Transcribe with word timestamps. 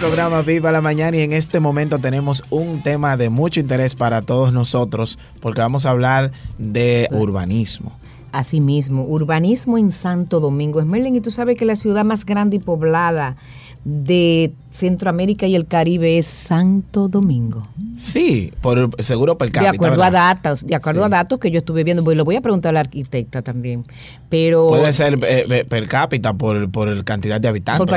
Programa 0.00 0.40
Viva 0.40 0.72
la 0.72 0.80
Mañana 0.80 1.18
y 1.18 1.20
en 1.20 1.34
este 1.34 1.60
momento 1.60 1.98
tenemos 1.98 2.42
un 2.48 2.82
tema 2.82 3.18
de 3.18 3.28
mucho 3.28 3.60
interés 3.60 3.94
para 3.94 4.22
todos 4.22 4.50
nosotros 4.50 5.18
porque 5.40 5.60
vamos 5.60 5.84
a 5.84 5.90
hablar 5.90 6.32
de 6.56 7.06
urbanismo. 7.12 7.92
Asimismo, 8.32 9.04
urbanismo 9.04 9.76
en 9.76 9.90
Santo 9.90 10.40
Domingo. 10.40 10.80
Esmerlin, 10.80 11.16
y 11.16 11.20
tú 11.20 11.30
sabes 11.30 11.58
que 11.58 11.66
la 11.66 11.76
ciudad 11.76 12.06
más 12.06 12.24
grande 12.24 12.56
y 12.56 12.58
poblada 12.60 13.36
de 13.84 14.54
Centroamérica 14.70 15.46
y 15.46 15.56
el 15.56 15.66
Caribe 15.66 16.18
es 16.18 16.26
Santo 16.26 17.08
Domingo. 17.08 17.66
Sí, 17.96 18.52
por 18.60 18.90
seguro 19.02 19.36
per 19.36 19.50
cápita. 19.50 19.72
De 19.72 19.76
acuerdo 19.76 20.02
a 20.02 20.10
datos, 20.10 20.66
de 20.66 20.74
acuerdo 20.74 21.04
a 21.04 21.08
datos 21.08 21.38
que 21.38 21.50
yo 21.50 21.58
estuve 21.58 21.84
viendo, 21.84 22.02
pues 22.04 22.16
lo 22.16 22.24
voy 22.24 22.36
a 22.36 22.40
preguntar 22.40 22.70
a 22.70 22.72
la 22.72 22.80
arquitecta 22.80 23.42
también. 23.42 23.84
Pero 24.30 24.68
puede 24.68 24.92
ser 24.92 25.14
eh, 25.24 25.44
eh, 25.50 25.64
per 25.64 25.88
cápita 25.88 26.34
por, 26.34 26.70
por 26.70 26.88
el 26.88 27.04
cantidad 27.04 27.40
de 27.40 27.48
habitantes. 27.48 27.80
Por 27.80 27.88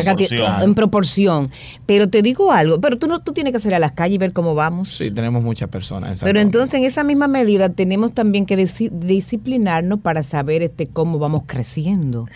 En 0.64 0.74
proporción. 0.74 1.52
Pero 1.86 2.10
te 2.10 2.22
digo 2.24 2.52
algo, 2.52 2.82
pero 2.82 2.98
tú 2.98 3.08
no 3.08 3.22
tú 3.22 3.34
tienes 3.34 3.54
que 3.54 3.60
salir 3.60 3.76
a 3.76 3.80
las 3.80 3.92
calles 3.92 4.16
y 4.16 4.18
ver 4.18 4.34
cómo 4.34 4.56
vamos. 4.56 4.90
Sí, 4.90 5.12
tenemos 5.12 5.44
muchas 5.44 5.70
personas. 5.70 6.22
pero 6.24 6.40
entonces 6.40 6.74
en 6.74 6.86
esa 6.86 7.04
misma 7.04 7.28
medida 7.28 7.70
tenemos 7.70 8.14
también 8.14 8.46
que 8.46 8.58
disciplinarnos 8.58 10.00
para 10.00 10.24
saber 10.24 10.64
este 10.64 10.88
cómo 10.88 11.20
vamos 11.20 11.44
creciendo 11.46 12.28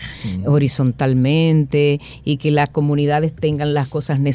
horizontalmente 0.46 2.00
y 2.24 2.36
que 2.36 2.50
las 2.50 2.70
comunidades 2.70 3.34
tengan 3.34 3.74
las 3.74 3.88
cosas 3.88 4.20
necesarias, 4.20 4.27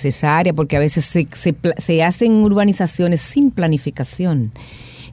porque 0.53 0.77
a 0.77 0.79
veces 0.79 1.05
se, 1.05 2.03
hacen 2.03 2.37
urbanizaciones 2.37 3.21
sin 3.21 3.51
planificación. 3.51 4.51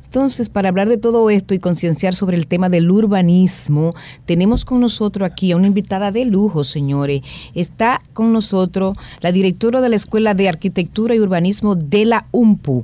Entonces, 0.05 0.49
para 0.49 0.71
hablar 0.71 0.89
de 0.89 0.97
todo 0.97 1.31
esto 1.31 1.55
y 1.55 1.61
concienciar 1.61 2.17
sobre 2.17 2.37
el 2.37 2.49
tema 2.49 2.69
del 2.69 2.91
urbanismo, 2.91 3.95
tenemos 4.27 4.65
con 4.65 4.81
nosotros 4.81 5.25
aquí 5.25 5.53
a 5.53 5.57
una 5.57 5.69
invitada 5.69 6.11
de 6.11 6.25
lujo, 6.25 6.65
señores. 6.65 7.23
Está 7.55 8.03
con 8.13 8.33
nosotros 8.33 8.97
la 9.21 9.31
directora 9.31 9.81
de 9.81 9.89
la 9.89 9.95
Escuela 9.95 10.35
de 10.35 10.49
Arquitectura 10.49 11.15
y 11.15 11.21
Urbanismo 11.21 11.77
de 11.77 12.07
la 12.07 12.27
UMPU. 12.33 12.83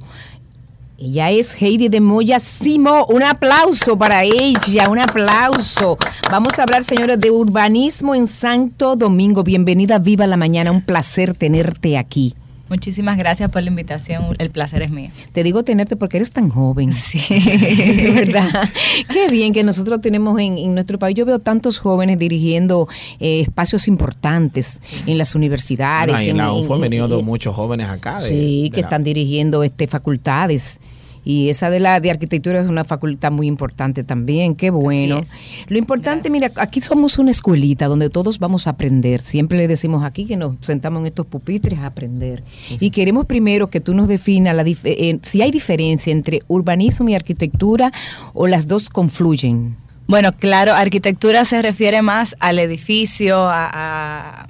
Ella 0.99 1.31
es 1.31 1.53
Heidi 1.61 1.91
de 1.91 2.01
Moya 2.01 2.41
Simo. 2.41 3.05
Un 3.11 3.23
aplauso 3.23 3.99
para 3.99 4.25
ella, 4.25 4.89
un 4.89 4.99
aplauso. 4.99 5.99
Vamos 6.31 6.59
a 6.59 6.63
hablar, 6.63 6.85
señores, 6.85 7.21
de 7.21 7.31
urbanismo 7.31 8.15
en 8.15 8.27
Santo 8.27 8.97
Domingo. 8.97 9.43
Bienvenida, 9.43 9.99
viva 9.99 10.27
la 10.27 10.39
mañana. 10.39 10.71
Un 10.71 10.81
placer 10.81 11.35
tenerte 11.35 11.99
aquí. 11.99 12.35
Muchísimas 12.69 13.17
gracias 13.17 13.51
por 13.51 13.63
la 13.63 13.69
invitación, 13.69 14.37
el 14.39 14.51
placer 14.51 14.83
es 14.83 14.91
mío. 14.91 15.11
Te 15.33 15.43
digo 15.43 15.63
tenerte 15.63 15.97
porque 15.97 16.17
eres 16.19 16.31
tan 16.31 16.49
joven. 16.49 16.93
Sí. 17.07 17.21
¿Verdad? 18.15 18.71
Qué 19.13 19.29
bien 19.29 19.53
que 19.53 19.63
nosotros 19.63 20.01
tenemos 20.01 20.41
en, 20.41 20.75
nuestro 20.75 20.99
país. 20.99 21.17
Yo 21.17 21.25
veo 21.25 21.39
tantos 21.39 21.79
jóvenes 21.79 22.19
dirigiendo 22.19 22.89
eh, 23.21 23.41
espacios 23.41 23.87
importantes 23.87 24.81
en 25.07 25.17
las 25.19 25.35
universidades. 25.37 26.17
en, 26.19 26.37
la 26.37 26.53
UFO 26.53 26.75
han 26.75 26.81
venido 26.81 27.23
muchos 27.23 27.55
jóvenes 27.55 27.89
acá. 27.89 28.21
sí, 28.21 28.71
que 28.75 28.81
están 28.81 29.05
dirigiendo 29.05 29.63
este 29.63 29.87
facultades 29.87 30.81
y 31.27 31.51
esa 31.51 31.71
de 31.71 31.81
la 31.81 31.99
de 31.99 32.09
arquitectura 32.09 32.61
es 32.61 32.69
una 32.69 32.85
facultad 32.85 33.33
muy 33.33 33.49
importante 33.49 34.05
también, 34.05 34.55
qué 34.55 34.71
bueno. 34.71 35.23
Lo 35.67 35.77
importante, 35.77 36.31
mira, 36.31 36.53
aquí 36.55 36.81
somos 36.81 37.19
una 37.19 37.33
escuelita 37.33 37.87
donde 37.87 38.11
todos 38.11 38.39
vamos 38.39 38.69
a 38.69 38.71
aprender. 38.71 39.21
Siempre 39.21 39.59
le 39.59 39.67
decimos 39.67 40.05
aquí 40.05 40.25
que 40.25 40.37
nos 40.37 40.55
sentamos 40.61 41.01
en 41.01 41.07
estos 41.07 41.27
pupitres 41.27 41.81
a 41.81 41.87
aprender. 41.87 42.45
Y 42.79 42.91
queremos 42.91 43.27
primero 43.27 43.71
que 43.71 43.81
tú 43.81 43.93
nos 43.93 44.07
definas 44.07 44.55
la 44.55 44.65
eh, 44.67 45.19
si 45.23 45.43
hay 45.43 45.51
diferencia 45.51 46.13
entre 46.13 46.43
urbanismo 46.47 47.09
y 47.09 47.17
arquitectura 47.17 47.93
o 48.33 48.47
las 48.47 48.69
dos 48.69 48.89
confluyen. 48.89 49.77
Bueno, 50.07 50.31
claro, 50.33 50.75
arquitectura 50.75 51.45
se 51.45 51.61
refiere 51.61 52.03
más 52.03 52.37
al 52.39 52.61
edificio, 52.61 53.49
a 53.49 53.69
a 53.73 54.47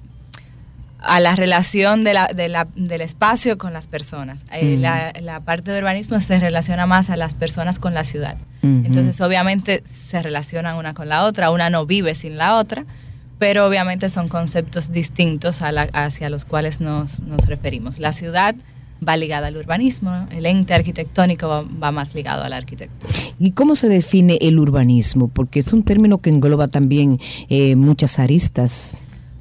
la 1.20 1.36
relación 1.36 2.04
de 2.04 2.14
la, 2.14 2.28
de 2.28 2.48
la, 2.48 2.66
del 2.74 3.00
espacio 3.00 3.58
con 3.58 3.72
las 3.72 3.86
personas. 3.86 4.44
Eh, 4.52 4.76
la, 4.78 5.40
parte 5.40 5.70
de 5.70 5.78
urbanismo 5.78 6.20
se 6.20 6.40
relaciona 6.40 6.86
más 6.86 7.10
a 7.10 7.16
las 7.16 7.34
personas 7.34 7.78
con 7.78 7.94
la 7.94 8.04
ciudad. 8.04 8.36
Entonces, 8.62 9.20
obviamente, 9.20 9.84
se 9.88 10.20
relacionan 10.22 10.76
una 10.76 10.92
con 10.92 11.08
la 11.08 11.25
otra, 11.25 11.50
una 11.50 11.70
no 11.70 11.86
vive 11.86 12.16
sin 12.16 12.36
la 12.36 12.56
otra, 12.56 12.84
pero 13.38 13.64
obviamente 13.64 14.10
son 14.10 14.28
conceptos 14.28 14.91
distintos 14.91 15.62
a 15.62 15.69
hacia 15.92 16.31
los 16.31 16.44
cuales 16.44 16.81
nos, 16.81 17.20
nos, 17.20 17.47
referimos. 17.47 18.00
La 18.00 18.12
ciudad 18.12 18.56
va 19.06 19.16
ligada 19.16 19.48
al 19.48 19.56
urbanismo, 19.56 20.26
el 20.31 20.47
ente 20.47 20.75
arquitectónico 20.75 21.66
va, 21.81 21.92
más 21.92 22.14
ligado 22.14 22.42
a 22.42 22.48
la 22.48 22.56
arquitectura. 22.56 23.12
¿Y 23.38 23.52
cómo 23.52 23.75
se 23.75 23.88
define 23.88 24.38
el 24.41 24.58
urbanismo? 24.58 25.28
Porque 25.28 25.60
es 25.60 25.72
un 25.72 25.82
término 25.82 26.19
que 26.19 26.31
engloba 26.31 26.69
también 26.69 27.20
eh, 27.48 27.76
muchas 27.76 28.19
aristas. 28.19 28.97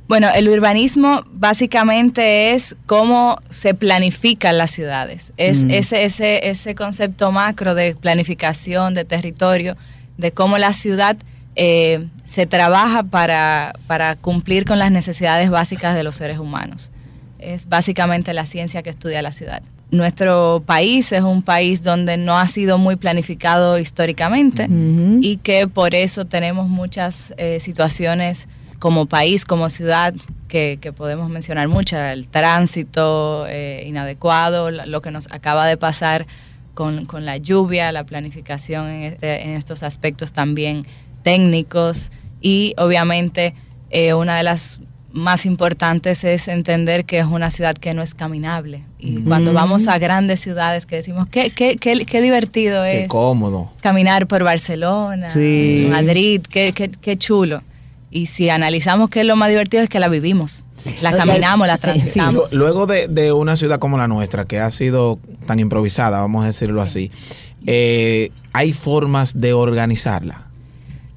Bueno, 0.08 0.30
el 0.36 0.48
urbanismo 0.50 1.24
básicamente 1.32 2.54
es 2.54 2.76
cómo 2.86 3.38
se 3.50 3.74
planifican 3.74 4.58
las 4.58 4.72
ciudades. 4.72 5.34
Es 5.38 5.66
mm. 5.66 5.72
ese, 5.72 6.06
ese, 6.06 6.50
ese 6.50 6.76
concepto 6.76 7.32
macro 7.32 7.74
de 7.74 7.96
planificación 7.96 8.94
de 8.94 9.04
territorio, 9.04 9.76
de 10.18 10.32
cómo 10.32 10.60
la 10.60 10.74
ciudad 10.74 11.18
eh, 11.56 12.06
se 12.26 12.46
trabaja 12.46 13.04
para, 13.04 13.74
para 13.88 14.16
cumplir 14.16 14.66
con 14.66 14.78
las 14.78 14.92
necesidades 14.92 15.50
básicas 15.50 15.96
de 15.96 16.04
los 16.04 16.16
seres 16.16 16.38
humanos. 16.38 16.92
Es 17.40 17.68
básicamente 17.68 18.34
la 18.34 18.46
ciencia 18.46 18.84
que 18.84 18.92
estudia 18.92 19.22
la 19.24 19.32
ciudad. 19.32 19.64
Nuestro 19.92 20.64
país 20.66 21.12
es 21.12 21.24
un 21.24 21.42
país 21.42 21.82
donde 21.82 22.18
no 22.18 22.38
ha 22.38 22.48
sido 22.48 22.78
muy 22.78 22.96
planificado 22.96 23.80
históricamente 23.80 24.68
y 25.22 25.38
que 25.38 25.68
por 25.68 25.94
eso 25.94 26.26
tenemos 26.26 26.68
muchas 26.68 27.34
eh, 27.38 27.60
situaciones 27.60 28.48
como 28.86 29.08
país, 29.08 29.46
como 29.46 29.72
ciudad, 29.72 30.14
que, 30.48 30.78
podemos 30.96 31.28
mencionar 31.28 31.68
mucho, 31.68 31.98
el 31.98 32.28
tránsito 32.28 33.48
eh, 33.48 33.84
inadecuado, 33.88 34.70
lo 34.70 35.02
que 35.02 35.10
nos 35.10 35.26
acaba 35.32 35.66
de 35.66 35.76
pasar 35.76 36.28
con, 36.76 37.08
la 37.26 37.38
lluvia, 37.38 37.92
la 37.92 38.04
planificación 38.04 38.92
este, 38.92 39.42
en, 39.42 39.50
estos 39.58 39.82
aspectos 39.82 40.34
también 40.34 40.86
técnicos 41.24 42.12
y 42.42 42.76
obviamente 42.78 43.56
eh, 43.90 44.14
una 44.14 44.38
de 44.38 44.44
las 44.44 44.82
más 45.12 45.48
importantes 45.48 46.24
es 46.24 46.48
entender 46.48 47.06
que 47.06 47.18
es 47.18 47.26
una 47.26 47.50
ciudad 47.50 47.74
que 47.74 47.96
no 47.96 48.04
es 48.04 48.14
caminable. 48.14 48.84
Y 49.00 49.24
cuando 49.24 49.52
vamos 49.52 49.88
a 49.88 49.98
grandes 49.98 50.42
ciudades 50.42 50.86
que 50.86 50.98
decimos, 50.98 51.28
qué, 51.32 51.50
qué, 51.50 51.78
qué, 51.78 52.06
qué 52.06 52.22
divertido 52.22 52.86
es. 52.86 53.08
Cómodo. 53.08 53.72
Caminar 53.82 54.28
por 54.28 54.44
Barcelona, 54.44 55.30
Madrid, 55.90 56.42
qué, 56.48 56.72
qué, 56.72 56.92
qué 56.92 57.18
chulo. 57.18 57.64
Y 58.16 58.28
si 58.28 58.50
analizamos 58.50 59.10
qué 59.10 59.20
es 59.20 59.26
lo 59.26 59.36
más 59.36 59.50
divertido 59.50 59.84
es 59.84 59.90
que 59.90 60.00
la 60.00 60.08
vivimos, 60.08 60.64
la 61.02 61.12
caminamos, 61.12 61.68
la 61.68 61.78
transitamos. 61.78 62.54
Luego 62.54 62.88
de, 62.88 63.34
una 63.34 63.58
ciudad 63.58 63.78
como 63.78 63.98
la 63.98 64.08
nuestra, 64.08 64.46
que 64.46 64.58
ha 64.62 64.72
sido 64.72 65.20
tan 65.46 65.60
improvisada, 65.60 66.22
vamos 66.22 66.46
a 66.46 66.48
decirlo 66.48 66.82
así, 66.82 67.12
eh, 67.68 68.32
¿hay 68.54 68.72
formas 68.72 69.38
de 69.38 69.52
organizarla? 69.52 70.48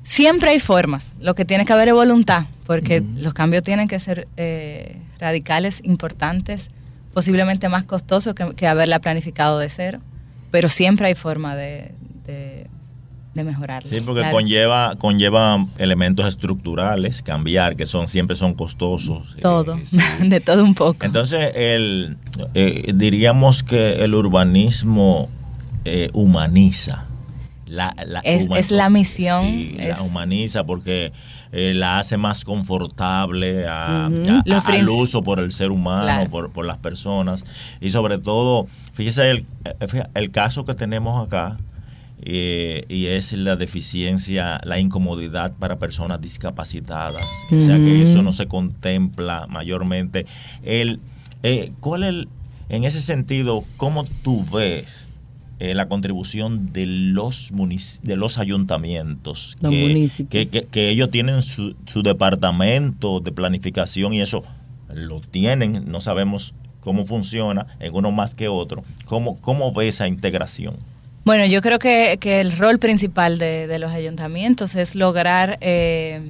Siempre 0.02 0.50
hay 0.50 0.58
formas. 0.58 1.04
Lo 1.20 1.36
que 1.36 1.44
tiene 1.44 1.64
que 1.64 1.72
haber 1.72 1.86
es 1.86 1.94
voluntad, 1.94 2.46
porque 2.66 3.00
los 3.14 3.32
cambios 3.32 3.62
tienen 3.62 3.86
que 3.86 4.00
ser 4.00 4.26
eh, 4.36 4.96
radicales, 5.20 5.80
importantes, 5.84 6.68
posiblemente 7.14 7.68
más 7.68 7.84
costosos 7.84 8.34
que, 8.34 8.66
haberla 8.66 8.98
planificado 8.98 9.60
de 9.60 9.70
cero, 9.70 10.00
pero 10.50 10.68
siempre 10.68 11.06
hay 11.06 11.14
forma 11.14 11.54
de 11.54 11.92
de 12.28 12.67
mejorar. 13.44 13.86
Sí, 13.86 14.00
porque 14.00 14.22
conlleva, 14.30 14.96
conlleva 14.96 15.64
elementos 15.78 16.26
estructurales, 16.26 17.22
cambiar, 17.22 17.76
que 17.76 17.86
son 17.86 18.08
siempre 18.08 18.36
son 18.36 18.54
costosos. 18.54 19.36
Todo, 19.40 19.78
de 20.20 20.40
todo 20.40 20.64
un 20.64 20.74
poco. 20.74 21.04
Entonces, 21.04 21.52
el, 21.54 22.16
eh, 22.54 22.92
diríamos 22.94 23.62
que 23.62 24.04
el 24.04 24.14
urbanismo 24.14 25.28
eh, 25.84 26.10
humaniza. 26.12 27.04
La, 27.66 27.94
es, 28.24 28.70
la 28.70 28.88
misión. 28.88 29.76
la 29.76 30.00
humaniza 30.00 30.64
porque 30.64 31.12
eh, 31.52 31.72
la 31.74 31.98
hace 31.98 32.16
más 32.16 32.44
confortable 32.44 33.66
al 33.66 34.88
uso 34.88 35.22
por 35.22 35.38
el 35.40 35.52
ser 35.52 35.70
humano, 35.70 36.30
por, 36.30 36.50
por, 36.50 36.66
las 36.66 36.78
personas. 36.78 37.44
Y 37.80 37.90
sobre 37.90 38.18
todo, 38.18 38.66
fíjese 38.94 39.30
el, 39.30 39.46
el 40.14 40.30
caso 40.30 40.64
que 40.64 40.74
tenemos 40.74 41.26
acá, 41.26 41.56
eh, 42.22 42.84
y 42.88 43.06
es 43.06 43.32
la 43.32 43.56
deficiencia, 43.56 44.60
la 44.64 44.78
incomodidad 44.78 45.54
para 45.58 45.76
personas 45.76 46.20
discapacitadas. 46.20 47.30
O 47.50 47.60
sea 47.60 47.76
que 47.76 48.02
eso 48.02 48.22
no 48.22 48.32
se 48.32 48.46
contempla 48.46 49.46
mayormente. 49.48 50.26
El, 50.62 51.00
eh, 51.42 51.72
¿Cuál 51.80 52.04
el, 52.04 52.28
en 52.68 52.84
ese 52.84 53.00
sentido, 53.00 53.64
cómo 53.76 54.04
tú 54.22 54.44
ves 54.52 55.06
eh, 55.60 55.74
la 55.74 55.88
contribución 55.88 56.72
de 56.72 56.86
los 56.86 57.50
de 58.02 58.16
los 58.16 58.38
ayuntamientos 58.38 59.56
que, 59.60 60.46
que, 60.70 60.90
ellos 60.90 61.10
tienen 61.10 61.42
su, 61.42 61.74
su 61.86 62.02
departamento 62.02 63.20
de 63.20 63.32
planificación 63.32 64.12
y 64.12 64.20
eso 64.20 64.44
lo 64.92 65.20
tienen, 65.20 65.84
no 65.90 66.00
sabemos 66.00 66.54
cómo 66.80 67.06
funciona 67.06 67.66
en 67.80 67.94
uno 67.94 68.12
más 68.12 68.34
que 68.34 68.48
otro. 68.48 68.84
¿Cómo, 69.04 69.36
cómo 69.40 69.72
ve 69.72 69.88
esa 69.88 70.08
integración? 70.08 70.76
Bueno, 71.28 71.44
yo 71.44 71.60
creo 71.60 71.78
que, 71.78 72.18
el 72.22 72.56
rol 72.56 72.78
principal 72.78 73.38
de, 73.38 73.78
los 73.78 73.92
ayuntamientos 73.92 74.74
es 74.76 74.94
lograr, 74.94 75.58
eh, 75.60 76.22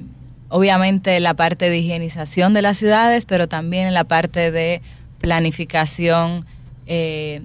obviamente, 0.49 1.17
la 1.21 1.35
parte 1.35 1.69
de 1.69 1.77
higienización 1.77 2.53
de 2.53 2.61
las 2.61 2.79
ciudades, 2.79 3.25
pero 3.25 3.47
también 3.47 3.93
la 3.93 4.03
parte 4.03 4.51
de 4.51 4.81
planificación 5.21 6.45
eh, 6.85 7.43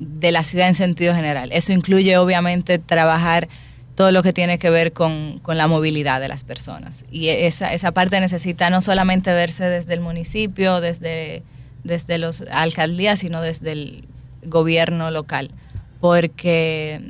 de 0.00 0.32
la 0.32 0.44
ciudad 0.44 0.68
en 0.68 0.74
sentido 0.74 1.14
general. 1.14 1.50
Eso 1.52 1.72
incluye 1.72 2.18
obviamente 2.18 2.78
trabajar 2.78 3.48
todo 3.94 4.12
lo 4.12 4.22
que 4.22 4.34
tiene 4.34 4.58
que 4.58 4.68
ver 4.68 4.92
con, 4.92 5.40
la 5.46 5.68
movilidad 5.68 6.20
de 6.20 6.28
las 6.28 6.44
personas. 6.44 7.06
Y 7.10 7.28
esa, 7.28 7.72
esa 7.72 7.92
parte 7.92 8.20
necesita 8.20 8.68
no 8.68 8.82
solamente 8.82 9.32
verse 9.32 9.64
desde 9.64 9.94
el 9.94 10.00
municipio, 10.00 10.82
desde, 10.82 11.42
desde 11.84 12.22
alcaldías, 12.50 13.20
sino 13.20 13.40
desde 13.40 13.72
el 13.72 14.04
gobierno 14.44 15.10
local. 15.10 15.52
Porque 16.02 17.00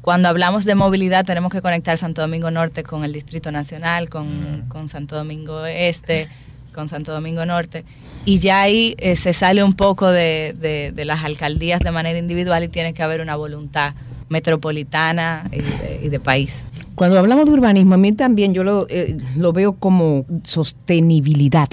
cuando 0.00 0.28
hablamos 0.28 0.64
de 0.64 0.74
movilidad 0.74 1.26
tenemos 1.26 1.52
que 1.52 1.60
conectar 1.60 1.98
Santo 1.98 2.22
Domingo 2.22 2.50
Norte 2.50 2.82
con 2.82 3.04
el 3.04 3.12
Distrito 3.12 3.52
Nacional, 3.52 4.08
con, 4.08 4.66
mm. 4.68 4.88
Santo 4.88 5.16
Domingo 5.16 5.66
Este, 5.66 6.28
con 6.72 6.88
Santo 6.88 7.12
Domingo 7.12 7.44
Norte. 7.44 7.84
Y 8.24 8.38
ya 8.38 8.62
ahí 8.62 8.94
eh, 8.98 9.16
se 9.16 9.34
sale 9.34 9.62
un 9.62 9.74
poco 9.74 10.08
de, 10.08 10.54
de 10.94 11.04
las 11.04 11.24
alcaldías 11.24 11.80
de 11.80 11.90
manera 11.90 12.18
individual 12.18 12.64
y 12.64 12.68
tiene 12.68 12.94
que 12.94 13.02
haber 13.02 13.20
una 13.20 13.36
voluntad 13.36 13.94
metropolitana 14.28 15.48
y 16.02 16.08
de, 16.08 16.20
país. 16.20 16.64
Cuando 16.94 17.18
hablamos 17.18 17.46
de 17.46 17.52
urbanismo, 17.52 17.94
a 17.94 17.98
mí 17.98 18.12
también 18.12 18.54
yo 18.54 18.64
lo, 18.64 18.86
eh, 18.88 19.16
lo 19.36 19.52
veo 19.52 19.74
como 19.74 20.24
sostenibilidad. 20.42 21.68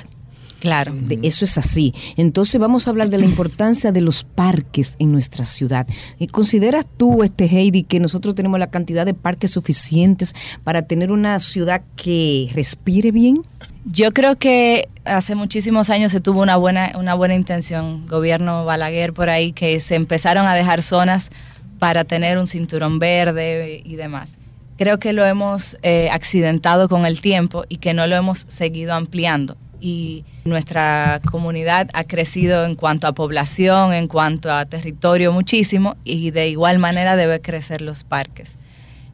Claro. 0.63 0.95
eso 1.23 1.43
es 1.43 1.57
así. 1.57 1.93
Entonces 2.15 2.57
vamos 2.57 2.87
a 2.87 2.91
hablar 2.91 3.09
de 3.09 3.17
la 3.17 3.25
importancia 3.25 3.91
de 3.91 3.99
los 3.99 4.23
parques 4.23 4.95
en 4.97 5.11
nuestra 5.11 5.43
ciudad. 5.43 5.85
¿Consideras 6.31 6.85
tú, 6.95 7.21
este 7.21 7.47
Heidi, 7.47 7.83
que 7.83 7.99
nosotros 7.99 8.33
tenemos 8.33 8.61
la 8.61 8.67
cantidad 8.67 9.05
de 9.05 9.13
parques 9.13 9.51
suficientes 9.51 10.33
para 10.63 10.83
tener 10.83 11.11
una 11.11 11.37
ciudad 11.39 11.81
que 11.97 12.49
respire 12.53 13.11
bien? 13.11 13.41
Yo 13.83 14.13
creo 14.13 14.37
que 14.37 14.87
hace 15.03 15.35
muchísimos 15.35 15.89
años 15.89 16.13
se 16.13 16.21
tuvo 16.21 16.41
una 16.41 16.55
buena, 16.55 16.93
una 16.97 17.13
buena 17.13 17.35
intención, 17.35 18.07
gobierno 18.07 18.63
Balaguer 18.63 19.11
por 19.11 19.29
ahí, 19.29 19.51
que 19.51 19.81
se 19.81 19.95
empezaron 19.95 20.47
a 20.47 20.55
dejar 20.55 20.81
zonas 20.81 21.29
para 21.77 22.05
tener 22.05 22.37
un 22.37 22.47
cinturón 22.47 22.99
verde 22.99 23.81
y 23.83 23.97
demás. 23.97 24.37
Creo 24.77 24.97
que 24.97 25.11
lo 25.11 25.25
hemos 25.25 25.75
eh, 25.83 26.07
accidentado 26.09 26.87
con 26.87 27.05
el 27.05 27.19
tiempo 27.19 27.65
y 27.67 27.79
que 27.79 27.93
no 27.93 28.07
lo 28.07 28.15
hemos 28.15 28.45
seguido 28.47 28.93
ampliando. 28.93 29.57
Y 29.85 30.23
nuestra 30.45 31.19
comunidad 31.29 31.89
ha 31.93 32.05
crecido 32.05 32.63
en 32.63 32.75
cuanto 32.75 33.05
a 33.07 33.11
población, 33.11 33.91
en 33.93 34.07
cuanto 34.07 34.49
a 34.49 34.65
territorio 34.65 35.33
muchísimo 35.33 35.97
y 36.05 36.31
de 36.31 36.47
igual 36.47 36.79
manera 36.79 37.17
debe 37.17 37.41
crecer 37.41 37.81
los 37.81 38.05
parques. 38.05 38.51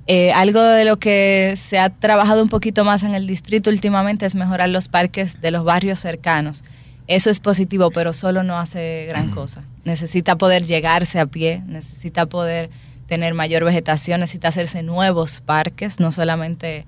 Eh, 0.06 0.32
algo 0.32 0.62
de 0.62 0.86
lo 0.86 0.98
que 0.98 1.56
se 1.58 1.80
ha 1.80 1.90
trabajado 1.90 2.44
un 2.44 2.50
poquito 2.50 2.84
más 2.84 3.02
en 3.02 3.16
el 3.16 3.26
distrito 3.26 3.72
últimamente 3.72 4.28
es 4.28 4.36
mejorar 4.36 4.70
los 4.70 4.88
parques 4.90 5.42
de 5.42 5.50
los 5.50 5.64
barrios 5.64 6.00
cercanos 6.00 6.64
eso 7.10 7.32
es 7.32 7.40
positivo, 7.40 7.90
pero 7.90 8.14
solo 8.14 8.44
no 8.44 8.60
hace 8.60 9.08
gran 9.08 9.32
cosa. 9.32 9.64
Necesita 9.84 10.38
poder 10.38 10.68
llegarse 10.68 11.20
a 11.20 11.26
pie, 11.26 11.64
necesita 11.66 12.28
poder 12.28 12.70
tener 13.08 13.34
mayor 13.34 13.64
vegetación, 13.64 14.20
necesita 14.20 14.50
hacerse 14.50 14.84
nuevos 14.84 15.42
parques, 15.42 16.00
no 16.00 16.12
solamente 16.12 16.86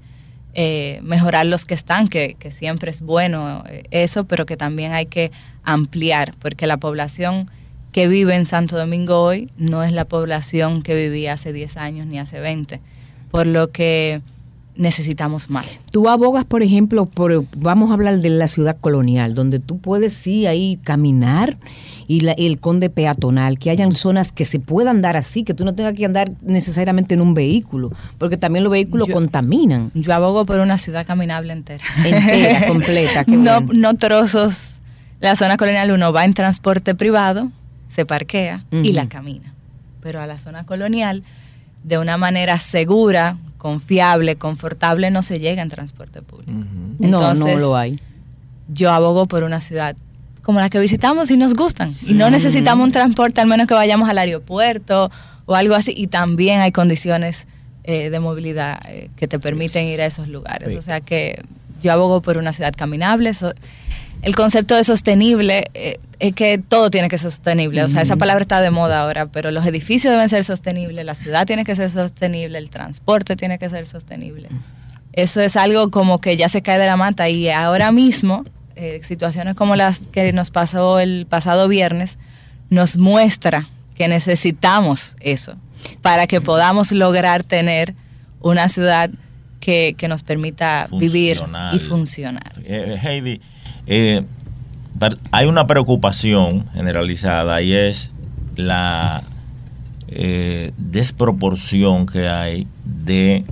eh, 0.53 0.99
mejorar 1.03 1.45
los 1.45 1.65
que 1.65 1.73
están, 1.73 2.07
que, 2.07 2.35
siempre 2.51 2.91
es 2.91 3.01
bueno 3.01 3.63
eh, 3.69 3.83
eso, 3.91 4.25
pero 4.25 4.45
que 4.45 4.57
también 4.57 4.91
hay 4.91 5.05
que 5.05 5.31
ampliar, 5.63 6.33
porque 6.39 6.67
la 6.67 6.77
población 6.77 7.49
que 7.91 8.07
vive 8.07 8.35
en 8.35 8.45
Santo 8.45 8.77
Domingo 8.77 9.21
hoy 9.21 9.49
no 9.57 9.83
es 9.83 9.91
la 9.91 10.05
población 10.05 10.81
que 10.81 10.95
vivía 10.95 11.33
hace 11.33 11.53
10 11.53 11.77
años 11.77 12.07
ni 12.07 12.19
hace 12.19 12.39
20, 12.39 12.81
por 13.31 13.47
lo 13.47 13.71
que 13.71 14.21
necesitamos 14.81 15.49
más. 15.49 15.79
Tú 15.91 16.09
abogas, 16.09 16.43
por 16.43 16.63
ejemplo, 16.63 17.05
por, 17.05 17.45
vamos 17.55 17.91
a 17.91 17.93
hablar 17.93 18.19
de 18.19 18.29
la 18.29 18.47
ciudad 18.47 18.77
colonial, 18.79 19.35
donde 19.35 19.59
tú 19.59 19.77
puedes 19.77 20.13
sí 20.13 20.47
ahí 20.47 20.79
caminar 20.83 21.57
y 22.07 22.27
el 22.27 22.59
conde 22.59 22.89
peatonal, 22.89 23.57
que 23.57 23.69
hayan 23.69 23.93
zonas 23.93 24.31
que 24.31 24.43
se 24.43 24.59
puedan 24.59 25.01
dar 25.01 25.15
así, 25.15 25.43
que 25.43 25.53
tú 25.53 25.63
no 25.63 25.75
tengas 25.75 25.93
que 25.93 26.03
andar 26.03 26.31
necesariamente 26.41 27.13
en 27.13 27.21
un 27.21 27.33
vehículo, 27.33 27.91
porque 28.17 28.35
también 28.35 28.63
los 28.63 28.71
vehículos 28.71 29.07
contaminan. 29.07 29.91
Yo 29.93 30.13
abogo 30.13 30.45
por 30.45 30.59
una 30.59 30.77
ciudad 30.77 31.05
caminable 31.05 31.53
entera. 31.53 31.83
Entera, 32.03 32.67
completa. 32.67 33.23
no, 33.27 33.61
no 33.61 33.95
trozos. 33.95 34.79
La 35.19 35.35
zona 35.35 35.55
colonial 35.55 35.91
uno 35.91 36.11
va 36.11 36.25
en 36.25 36.33
transporte 36.33 36.95
privado, 36.95 37.51
se 37.87 38.05
parquea 38.05 38.65
y 38.71 38.91
la 38.93 39.07
camina. 39.07 39.53
Pero 40.01 40.19
a 40.19 40.25
la 40.25 40.39
zona 40.39 40.65
colonial, 40.65 41.23
de 41.83 41.97
una 41.97 42.17
manera 42.17 42.57
segura, 42.57 43.37
confiable, 43.57 44.35
confortable, 44.35 45.11
no 45.11 45.23
se 45.23 45.39
llega 45.39 45.61
en 45.61 45.69
transporte 45.69 46.21
público. 46.21 46.51
no, 46.99 47.33
no 47.33 47.57
lo 47.57 47.75
hay. 47.75 47.99
Yo 48.67 48.91
abogo 48.91 49.25
por 49.25 49.43
una 49.43 49.61
ciudad 49.61 49.95
como 50.41 50.59
la 50.59 50.69
que 50.69 50.79
visitamos 50.79 51.29
y 51.31 51.37
nos 51.37 51.53
gustan. 51.53 51.95
Y 52.01 52.13
no 52.13 52.29
necesitamos 52.29 52.85
un 52.85 52.91
transporte, 52.91 53.41
al 53.41 53.47
menos 53.47 53.67
que 53.67 53.73
vayamos 53.73 54.09
al 54.09 54.17
aeropuerto 54.17 55.11
o 55.45 55.55
algo 55.55 55.75
así. 55.75 55.93
Y 55.95 56.07
también 56.07 56.61
hay 56.61 56.71
condiciones 56.71 57.47
eh, 57.83 58.09
de 58.09 58.19
movilidad 58.19 58.79
eh, 58.87 59.09
que 59.15 59.27
te 59.27 59.39
permiten 59.39 59.85
ir 59.85 60.01
a 60.01 60.05
esos 60.05 60.27
lugares. 60.27 60.75
O 60.75 60.81
sea 60.81 61.01
que 61.01 61.43
yo 61.81 61.91
abogo 61.91 62.21
por 62.21 62.37
una 62.37 62.53
ciudad 62.53 62.73
caminable 62.75 63.31
el 64.21 64.35
concepto 64.35 64.75
de 64.75 64.83
sostenible 64.83 65.63
eh, 65.73 65.99
es 66.19 66.33
que 66.33 66.57
todo 66.59 66.89
tiene 66.91 67.09
que 67.09 67.17
ser 67.17 67.31
sostenible. 67.31 67.83
O 67.83 67.87
sea, 67.87 68.01
esa 68.01 68.15
palabra 68.15 68.41
está 68.41 68.61
de 68.61 68.69
moda 68.69 69.01
ahora, 69.01 69.25
pero 69.27 69.51
los 69.51 69.65
edificios 69.65 70.13
deben 70.13 70.29
ser 70.29 70.43
sostenibles, 70.43 71.03
la 71.05 71.15
ciudad 71.15 71.47
tiene 71.47 71.65
que 71.65 71.75
ser 71.75 71.89
sostenible, 71.89 72.57
el 72.57 72.69
transporte 72.69 73.35
tiene 73.35 73.57
que 73.57 73.69
ser 73.69 73.87
sostenible. 73.87 74.49
Eso 75.13 75.41
es 75.41 75.55
algo 75.55 75.89
como 75.91 76.21
que 76.21 76.37
ya 76.37 76.49
se 76.49 76.61
cae 76.61 76.79
de 76.79 76.85
la 76.85 76.95
mata 76.97 77.27
y 77.29 77.49
ahora 77.49 77.91
mismo, 77.91 78.45
eh, 78.75 79.01
situaciones 79.03 79.55
como 79.55 79.75
las 79.75 80.07
que 80.07 80.31
nos 80.31 80.51
pasó 80.51 80.99
el 80.99 81.25
pasado 81.27 81.67
viernes, 81.67 82.17
nos 82.69 82.97
muestra 82.97 83.67
que 83.95 84.07
necesitamos 84.07 85.15
eso 85.19 85.55
para 86.01 86.27
que 86.27 86.41
podamos 86.41 86.91
lograr 86.91 87.43
tener 87.43 87.95
una 88.39 88.69
ciudad 88.69 89.09
que, 89.59 89.95
nos 90.07 90.23
permita 90.23 90.87
vivir 90.91 91.41
y 91.73 91.79
funcionar. 91.79 92.53
Eh, 92.63 92.99
Heidi, 93.01 93.41
eh, 93.87 94.23
hay 95.31 95.47
una 95.47 95.67
preocupación 95.67 96.67
generalizada 96.73 97.61
y 97.61 97.73
es 97.73 98.11
la 98.55 99.23
eh, 100.07 100.73
desproporción 100.77 102.05
que 102.05 102.27
hay 102.27 102.67
de 102.83 103.45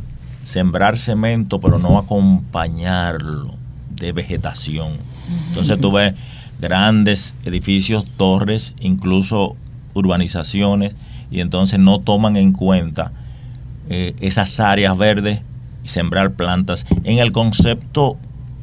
sembrar 0.44 0.98
cemento 0.98 1.60
pero 1.60 1.80
no 1.80 1.98
acompañarlo 1.98 3.56
de 3.90 4.12
vegetación. 4.12 4.94
Entonces 5.50 5.80
tú 5.80 5.92
ves 5.92 6.14
grandes 6.60 7.36
edificios, 7.46 8.06
torres, 8.18 8.74
incluso 8.80 9.56
urbanizaciones 9.94 10.96
y 11.32 11.42
entonces 11.42 11.80
no 11.80 12.00
toman 12.00 12.36
en 12.38 12.51
cuenta 12.51 13.12
eh, 13.89 14.15
esas 14.20 14.60
áreas 14.60 14.98
verdes 14.98 15.42
y 15.84 15.88
sembrar 15.88 16.34
plantas. 16.34 16.86
En 17.03 17.20
el 17.20 17.32
concepto 17.32 18.18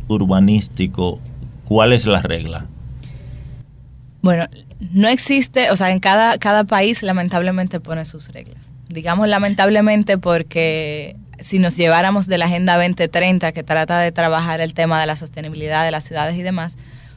urbanístico 0.08 1.20
¿Cuál 1.66 1.92
es 1.92 2.06
la 2.06 2.22
regla? 2.22 2.66
Bueno, 4.22 4.46
no 4.92 5.08
existe, 5.08 5.70
o 5.70 5.76
sea, 5.76 5.90
en 5.90 5.98
cada, 5.98 6.38
cada 6.38 6.64
país 6.64 7.02
lamentablemente 7.02 7.80
pone 7.80 8.04
sus 8.04 8.28
reglas. 8.28 8.70
Digamos 8.88 9.26
lamentablemente 9.26 10.16
porque 10.16 11.16
si 11.40 11.58
nos 11.58 11.76
lleváramos 11.76 12.28
de 12.28 12.38
la 12.38 12.44
Agenda 12.44 12.76
2030 12.76 13.50
que 13.50 13.64
trata 13.64 13.98
de 13.98 14.12
trabajar 14.12 14.60
el 14.60 14.74
tema 14.74 15.00
de 15.00 15.06
la 15.06 15.16
sostenibilidad 15.16 15.84
de 15.84 15.90
las 15.90 16.04
ciudades 16.04 16.36
y 16.36 16.42
demás, 16.42 16.76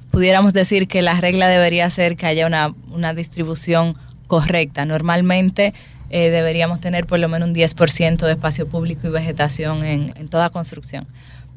pudiéramos 0.09 0.53
decir 0.53 0.87
que 0.87 1.03
la 1.03 1.21
regla 1.21 1.47
debería 1.47 1.87
ser 1.91 2.15
que 2.15 2.25
haya 2.25 2.47
una, 2.47 3.13
distribución 3.13 3.97
correcta. 4.25 4.83
Normalmente 4.85 5.75
eh, 6.09 6.31
deberíamos 6.31 6.81
tener 6.81 7.05
por 7.05 7.19
lo 7.19 7.29
menos 7.29 7.49
un 7.49 7.55
10% 7.55 8.25
de 8.25 8.31
espacio 8.31 8.67
público 8.67 9.07
y 9.07 9.11
vegetación 9.11 9.85
en, 9.85 10.11
en 10.15 10.27
toda 10.27 10.49
construcción 10.49 11.07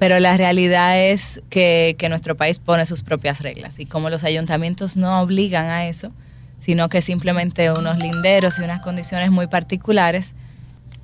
pero 0.02 0.18
la 0.18 0.36
realidad 0.36 1.00
es 1.00 1.40
que, 1.48 1.96
nuestro 2.10 2.36
país 2.36 2.58
pone 2.58 2.86
sus 2.86 3.04
propias 3.04 3.40
reglas 3.40 3.78
y 3.78 3.86
como 3.86 4.10
los 4.10 4.24
ayuntamientos 4.24 4.96
no 4.96 5.20
obligan 5.20 5.70
a 5.70 5.86
eso, 5.86 6.10
sino 6.58 6.88
que 6.88 7.02
simplemente 7.02 7.70
unos 7.70 7.98
linderos 7.98 8.58
y 8.58 8.62
unas 8.62 8.82
condiciones 8.82 9.30
muy 9.30 9.46
particulares, 9.46 10.34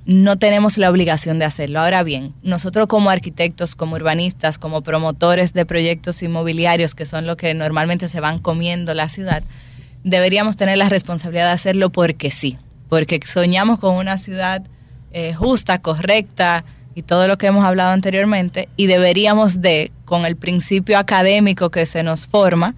no 0.05 0.37
tenemos 0.37 0.77
la 0.77 0.89
obligación 0.89 1.39
de 1.39 1.45
hacerlo. 1.45 1.79
Ahora 1.79 2.03
bien, 2.03 2.33
nosotros 2.43 2.87
como 2.87 3.09
arquitectos, 3.09 3.73
como 3.73 3.95
urbanistas, 3.95 4.59
como 4.59 4.81
promotores 4.81 5.53
de 5.53 5.65
proyectos 5.65 6.21
inmobiliarios, 6.21 6.93
que 6.93 7.05
son 7.05 7.25
lo 7.25 7.37
que 7.37 7.53
normalmente 7.53 8.09
se 8.09 8.19
van 8.19 8.37
comiendo 8.37 8.93
la 8.93 9.07
ciudad, 9.07 9.43
deberíamos 10.03 10.57
tener 10.57 10.77
la 10.77 10.89
responsabilidad 10.89 11.45
de 11.45 11.53
hacerlo 11.53 11.89
porque 11.89 12.31
sí, 12.31 12.57
porque 12.89 13.21
soñamos 13.25 13.79
con 13.79 13.95
una 13.95 14.17
ciudad 14.17 14.61
eh, 15.13 15.33
justa, 15.33 15.79
correcta, 15.79 16.65
y 16.99 17.01
todo 17.01 17.29
lo 17.29 17.37
que 17.37 17.47
hemos 17.47 17.63
hablado 17.63 17.91
anteriormente 17.91 18.67
y 18.75 18.87
deberíamos 18.87 19.61
de, 19.61 19.93
con 20.03 20.25
el 20.25 20.35
principio 20.35 20.97
académico 20.97 21.69
que 21.69 21.85
se 21.85 22.03
nos 22.03 22.27
forma, 22.27 22.75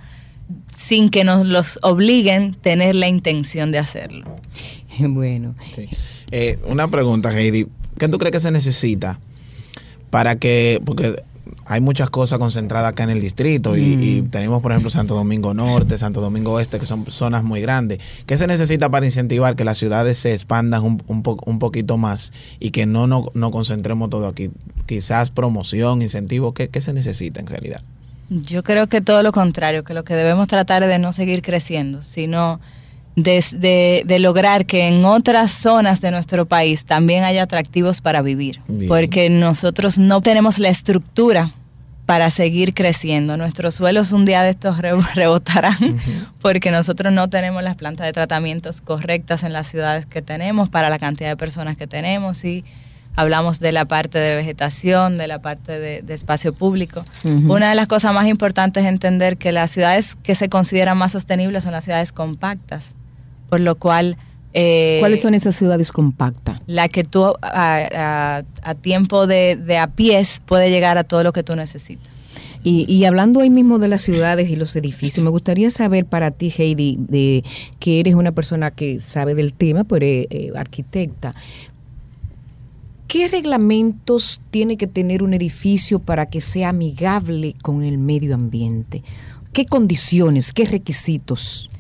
sin 0.76 1.10
que 1.10 1.24
nos 1.24 1.44
los 1.44 1.80
obliguen, 1.82 2.54
tener 2.54 2.94
la 2.94 3.08
intención 3.08 3.72
de 3.72 3.80
hacerlo. 3.80 4.26
Bueno. 5.00 5.56
Eh, 6.32 6.60
una 6.66 6.90
pregunta, 6.90 7.36
Heidi. 7.36 7.66
¿Qué 7.98 8.10
tú 8.10 8.20
crees 8.20 8.34
que 8.34 8.40
se 8.42 8.52
necesita 8.52 9.20
para 10.12 10.36
que, 10.36 10.82
porque 10.86 11.24
hay 11.72 11.80
muchas 11.80 12.10
cosas 12.10 12.38
concentradas 12.38 12.92
acá 12.92 13.04
en 13.04 13.12
el 13.12 13.22
distrito 13.22 13.78
y, 13.78 14.28
tenemos, 14.30 14.62
por 14.62 14.74
ejemplo, 14.74 14.90
Santo 14.90 15.16
Domingo 15.16 15.54
Norte, 15.54 15.98
Santo 15.98 16.20
Domingo 16.20 16.52
Oeste, 16.52 16.80
que 16.80 16.86
son 16.86 17.06
zonas 17.10 17.46
muy 17.46 17.62
grandes. 17.62 18.00
¿Qué 18.26 18.36
se 18.36 18.46
necesita 18.46 18.90
para 18.90 19.06
incentivar 19.06 19.56
que 19.56 19.64
las 19.64 19.78
ciudades 19.78 20.18
se 20.18 20.34
expandan 20.34 20.84
un, 20.84 21.02
un, 21.08 21.24
un 21.46 21.60
poquito 21.60 21.96
más 21.96 22.34
y 22.60 22.72
que 22.72 22.86
no 22.86 23.08
nos 23.08 23.34
no 23.36 23.52
concentremos 23.52 24.10
todo 24.10 24.28
aquí? 24.28 24.52
Quizás 24.86 25.30
promoción, 25.30 26.02
incentivo, 26.02 26.54
¿qué, 26.54 26.68
¿qué 26.68 26.82
se 26.82 26.92
necesita 26.92 27.40
en 27.40 27.48
realidad? 27.48 27.82
Yo 28.30 28.64
creo 28.64 28.88
que 28.88 29.00
todo 29.00 29.24
lo 29.24 29.32
contrario, 29.32 29.86
que 29.86 29.94
lo 29.94 30.04
que 30.04 30.16
debemos 30.16 30.50
tratar 30.50 30.84
es 30.84 30.90
de 30.90 31.00
no 31.00 31.14
seguir 31.14 31.42
creciendo, 31.42 32.04
sino 32.04 32.60
de, 33.16 34.04
de, 34.06 34.20
lograr 34.20 34.66
que 34.66 34.90
en 34.90 35.06
otras 35.06 35.52
zonas 35.52 36.02
de 36.02 36.12
nuestro 36.12 36.46
país 36.46 36.84
también 36.84 37.24
haya 37.24 37.44
atractivos 37.44 38.02
para 38.02 38.22
vivir, 38.22 38.60
porque 38.90 39.30
nosotros 39.30 39.98
no 39.98 40.20
tenemos 40.20 40.60
la 40.60 40.68
estructura 40.68 41.54
para 42.12 42.30
seguir 42.30 42.74
creciendo. 42.74 43.38
Nuestros 43.38 43.76
suelos 43.76 44.12
un 44.12 44.26
día 44.26 44.44
de 44.44 44.50
estos 44.50 44.78
rebotarán 45.16 45.98
porque 46.42 46.70
nosotros 46.70 47.14
no 47.14 47.30
tenemos 47.30 47.64
las 47.64 47.78
plantas 47.78 48.06
de 48.06 48.12
tratamientos 48.12 48.82
correctas 48.82 49.44
en 49.44 49.54
las 49.54 49.68
ciudades 49.68 50.06
que 50.06 50.22
tenemos 50.22 50.68
para 50.68 50.90
la 50.90 51.00
cantidad 51.00 51.30
de 51.30 51.38
personas 51.38 51.78
que 51.78 51.88
tenemos 51.88 52.44
y 52.44 52.66
hablamos 53.16 53.62
de 53.62 53.72
la 53.72 53.86
parte 53.86 54.20
de 54.20 54.36
vegetación, 54.36 55.18
de 55.18 55.28
la 55.28 55.40
parte 55.40 55.80
de, 55.80 56.14
espacio 56.14 56.52
público. 56.52 57.06
Una 57.24 57.70
de 57.70 57.76
las 57.76 57.88
cosas 57.88 58.14
más 58.14 58.28
importantes 58.28 58.84
es 58.84 58.90
entender 58.90 59.38
que 59.38 59.54
las 59.54 59.72
ciudades 59.72 60.18
que 60.22 60.36
se 60.36 60.50
consideran 60.50 60.98
más 60.98 61.14
sostenibles 61.14 61.64
son 61.64 61.72
las 61.72 61.86
ciudades 61.86 62.12
compactas 62.12 62.90
por 63.48 63.62
lo 63.62 63.76
cual... 63.76 64.18
Eh, 64.54 64.98
¿Cuáles 65.00 65.22
son 65.22 65.34
esas 65.34 65.56
ciudades 65.56 65.92
compactas? 65.92 66.62
La 66.68 66.90
que 66.90 67.04
tú 67.04 67.34
a, 67.42 68.44
tiempo 68.82 69.28
de, 69.28 69.78
a 69.78 69.88
pies 69.88 70.42
puede 70.46 70.70
llegar 70.70 70.98
a 70.98 71.04
todo 71.04 71.24
lo 71.24 71.34
que 71.34 71.44
tú 71.44 71.56
necesitas. 71.56 72.10
Y, 72.64 73.06
hablando 73.06 73.40
ahí 73.40 73.50
mismo 73.50 73.80
de 73.80 73.88
las 73.88 74.04
ciudades 74.04 74.48
y 74.52 74.56
los 74.56 74.76
edificios, 74.76 75.24
me 75.24 75.32
gustaría 75.32 75.72
saber 75.72 76.06
para 76.06 76.30
ti, 76.30 76.54
Heidi, 76.56 76.96
de 77.00 77.44
que 77.80 78.00
eres 78.00 78.14
una 78.14 78.34
persona 78.34 78.70
que 78.70 79.02
sabe 79.02 79.34
del 79.34 79.54
tema, 79.54 79.84
pero 79.84 80.06
eres 80.06 80.28
eh, 80.30 80.52
arquitecta. 80.56 81.34
¿Qué 83.08 83.28
reglamentos 83.30 84.42
tiene 84.52 84.78
que 84.78 84.86
tener 84.86 85.24
un 85.24 85.34
edificio 85.34 85.98
para 85.98 86.28
que 86.28 86.40
sea 86.40 86.70
amigable 86.70 87.56
con 87.64 87.84
el 87.84 87.98
medio 87.98 88.36
ambiente? 88.36 89.02
¿Qué 89.54 89.66
condiciones, 89.66 90.54
qué 90.54 90.66
requisitos? 90.66 91.72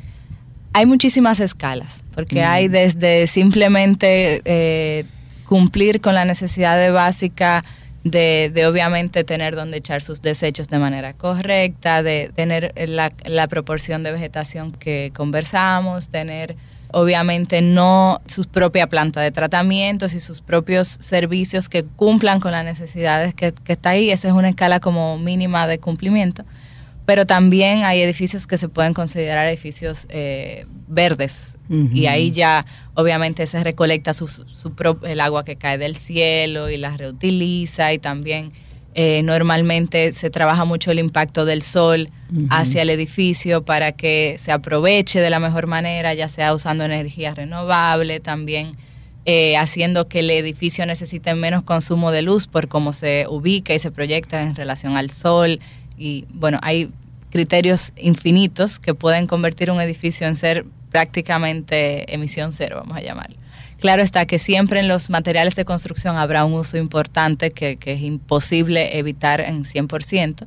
hay 0.73 0.85
muchísimas 0.85 1.39
escalas, 1.39 2.00
porque 2.13 2.43
hay 2.43 2.67
desde 2.67 3.27
simplemente 3.27 4.41
eh, 4.45 5.05
cumplir 5.45 6.01
con 6.01 6.15
la 6.15 6.25
necesidad 6.25 6.77
de 6.77 6.91
básica 6.91 7.63
de, 8.03 8.65
obviamente 8.67 9.23
tener 9.23 9.55
donde 9.55 9.77
echar 9.77 10.01
sus 10.01 10.21
desechos 10.21 10.67
de 10.67 10.79
manera 10.79 11.13
correcta, 11.13 12.01
de 12.03 12.31
tener 12.33 12.73
la, 12.89 13.11
la 13.25 13.47
proporción 13.47 14.03
de 14.03 14.11
vegetación 14.11 14.71
que 14.71 15.11
conversamos, 15.15 16.09
tener 16.09 16.55
obviamente 16.93 17.61
no 17.61 18.21
su 18.25 18.45
propia 18.45 18.87
planta 18.87 19.21
de 19.21 19.31
tratamientos 19.31 20.13
y 20.13 20.19
sus 20.19 20.41
propios 20.41 20.87
servicios 20.99 21.69
que 21.69 21.83
cumplan 21.83 22.39
con 22.39 22.51
las 22.51 22.65
necesidades 22.65 23.33
que, 23.33 23.53
que 23.53 23.73
está 23.73 23.91
ahí. 23.91 24.09
Esa 24.09 24.27
es 24.27 24.33
una 24.33 24.49
escala 24.49 24.79
como 24.79 25.17
mínima 25.17 25.67
de 25.67 25.79
cumplimiento 25.79 26.43
pero 27.05 27.25
también 27.25 27.83
hay 27.83 28.01
edificios 28.01 28.47
que 28.47 28.57
se 28.57 28.69
pueden 28.69 28.93
considerar 28.93 29.47
edificios 29.47 30.05
eh, 30.09 30.65
verdes 30.87 31.57
y 31.93 32.07
ahí 32.07 32.31
ya 32.31 32.65
obviamente 32.95 33.47
se 33.47 33.63
recolecta 33.63 34.13
su, 34.13 34.27
el 35.03 35.21
agua 35.21 35.45
que 35.45 35.55
cae 35.55 35.77
del 35.77 35.95
cielo 35.95 36.69
y 36.69 36.77
la 36.77 36.97
reutiliza 36.97 37.93
y 37.93 37.97
también 37.99 38.51
eh, 38.93 39.21
normalmente 39.23 40.11
se 40.11 40.29
trabaja 40.29 40.65
mucho 40.65 40.91
el 40.91 40.99
impacto 40.99 41.45
del 41.45 41.61
sol 41.61 42.09
hacia 42.49 42.81
el 42.81 42.89
edificio 42.89 43.63
para 43.63 43.93
que 43.93 44.35
se 44.37 44.51
aproveche 44.51 45.21
de 45.21 45.29
la 45.29 45.39
mejor 45.39 45.67
manera, 45.67 46.13
ya 46.13 46.27
sea 46.27 46.53
usando 46.53 46.83
energía 46.83 47.33
renovable, 47.33 48.19
también 48.19 48.75
eh, 49.25 49.55
haciendo 49.55 50.07
que 50.07 50.19
el 50.19 50.29
edificio 50.29 50.85
necesite 50.85 51.35
menos 51.35 51.63
consumo 51.63 52.11
de 52.11 52.21
luz 52.21 52.47
por 52.47 52.67
cómo 52.67 52.91
se 52.91 53.25
ubica 53.29 53.73
y 53.73 53.79
se 53.79 53.91
proyecta 53.91 54.41
en 54.41 54.55
relación 54.55 54.97
al 54.97 55.09
sol, 55.09 55.59
y 55.97 56.25
bueno, 56.33 56.59
hay 56.63 56.89
criterios 57.29 57.93
infinitos 57.95 58.79
que 58.79 58.93
pueden 58.93 59.27
convertir 59.27 59.71
un 59.71 59.79
edificio 59.79 60.27
en 60.27 60.35
ser 60.35 60.65
prácticamente 60.91 62.13
emisión 62.13 62.51
cero, 62.51 62.77
vamos 62.81 62.97
a 62.97 63.01
llamarlo. 63.01 63.37
Claro 63.79 64.03
está 64.03 64.27
que 64.27 64.37
siempre 64.37 64.79
en 64.79 64.87
los 64.87 65.09
materiales 65.09 65.55
de 65.55 65.65
construcción 65.65 66.15
habrá 66.17 66.45
un 66.45 66.53
uso 66.53 66.77
importante 66.77 67.49
que, 67.49 67.79
es 67.83 68.01
imposible 68.01 68.99
evitar 68.99 69.41
en 69.41 69.63
100%, 69.63 70.45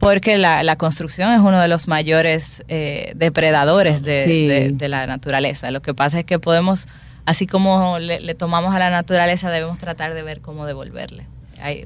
porque 0.00 0.36
la, 0.36 0.76
construcción 0.76 1.32
es 1.32 1.38
uno 1.38 1.60
de 1.60 1.68
los 1.68 1.86
mayores 1.86 2.64
eh, 2.66 3.12
depredadores 3.14 4.02
de, 4.02 4.74
la 4.88 5.06
naturaleza. 5.06 5.70
Lo 5.70 5.80
que 5.80 5.94
pasa 5.94 6.18
es 6.18 6.24
que 6.24 6.40
podemos, 6.40 6.88
así 7.24 7.46
como 7.46 8.00
le, 8.00 8.34
tomamos 8.34 8.74
a 8.74 8.80
la 8.80 8.90
naturaleza, 8.90 9.48
debemos 9.50 9.78
tratar 9.78 10.14
de 10.14 10.22
ver 10.22 10.40
cómo 10.40 10.66
devolverle. 10.66 11.26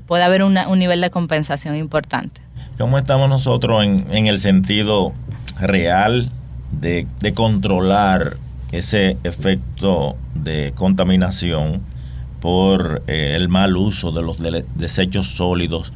puede 0.07 0.23
haber 0.23 0.43
un 0.43 0.79
nivel 0.79 1.03
de 1.03 1.11
compensación 1.11 1.77
importante. 1.77 2.41
¿Cómo 2.81 2.97
estamos 2.97 3.29
nosotros 3.29 3.85
en, 3.85 4.27
el 4.27 4.39
sentido 4.39 5.13
real 5.61 6.33
de, 6.73 7.07
controlar 7.35 8.37
ese 8.73 9.17
efecto 9.25 10.17
de 10.35 10.73
contaminación 10.75 11.83
por 12.41 13.03
eh, 13.07 13.35
el 13.37 13.49
mal 13.49 13.77
uso 13.77 14.13
de 14.13 14.23
los 14.23 14.39
desechos 14.75 15.29
sólidos, 15.29 15.93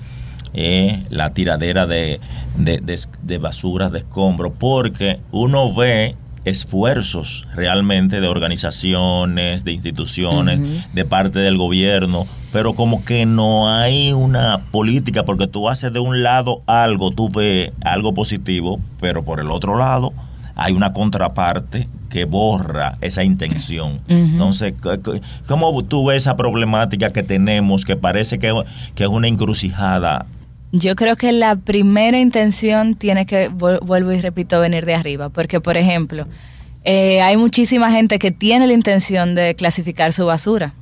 eh, 0.52 1.02
la 1.09 1.33
tiradera 1.33 1.87
de, 1.87 2.21
de, 2.57 2.81
de, 3.23 3.38
basuras, 3.38 3.93
de 3.93 4.00
escombros, 4.00 4.52
porque 4.59 5.21
uno 5.33 5.75
ve 5.75 6.16
esfuerzos 6.45 7.47
realmente 7.54 8.21
de 8.21 8.28
organizaciones, 8.28 9.64
de 9.64 9.73
instituciones, 9.73 10.93
de 10.93 11.04
parte 11.07 11.38
del 11.38 11.57
gobierno, 11.57 12.26
pero 12.52 12.75
como 12.75 13.04
que 13.04 13.25
no 13.25 13.71
hay 13.75 14.12
una 14.12 14.59
política, 14.71 15.25
porque 15.25 15.47
tú 15.47 15.71
haces 15.71 15.93
de 15.93 16.00
un 16.00 16.23
lado 16.23 16.62
algo, 16.66 17.11
tú 17.11 17.31
ves 17.31 17.73
algo 17.83 18.12
positivo, 18.12 18.78
pero 19.00 19.25
por 19.25 19.40
el 19.40 19.50
otro 19.50 19.78
lado 19.78 20.12
hay 20.54 20.73
una 20.73 20.92
contraparte 20.92 21.88
que 22.11 22.25
borra 22.25 22.96
esa 23.00 23.25
intención. 23.25 24.00
Entonces, 24.06 24.75
¿cómo 25.49 25.84
tú 25.84 26.06
ves 26.06 26.23
esa 26.23 26.37
problemática 26.37 27.12
que 27.12 27.23
tenemos, 27.23 27.84
que 27.84 27.96
parece 27.96 28.38
que, 28.38 28.52
que 28.94 29.04
es 29.04 29.11
una 29.11 29.28
encrucijada 29.28 30.26
yo 30.76 30.96
creo 30.96 31.14
que 31.14 31.30
la 31.30 31.54
primera 31.54 32.18
intención 32.18 32.96
tiene 32.96 33.26
que, 33.26 33.46
vuelvo 33.46 34.11
y 34.11 34.20
repito, 34.20 34.58
venir 34.58 34.84
de 34.84 34.96
arriba, 34.96 35.28
porque 35.28 35.61
por 35.61 35.76
ejemplo, 35.76 36.26
eh, 36.82 37.23
hay 37.23 37.37
muchísima 37.37 37.92
gente 37.92 38.18
que 38.18 38.32
tiene 38.32 38.66
la 38.66 38.73
intención 38.73 39.37
de 39.37 39.54
clasificar 39.54 40.12
su 40.12 40.26
basura, 40.26 40.75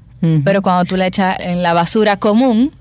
pero 0.45 0.63
cuando 0.63 0.85
tú 0.85 0.97
la 0.97 1.09
echas 1.09 1.37
en 1.41 1.63
la 1.63 1.75
basura 1.75 2.17
común, 2.17 2.73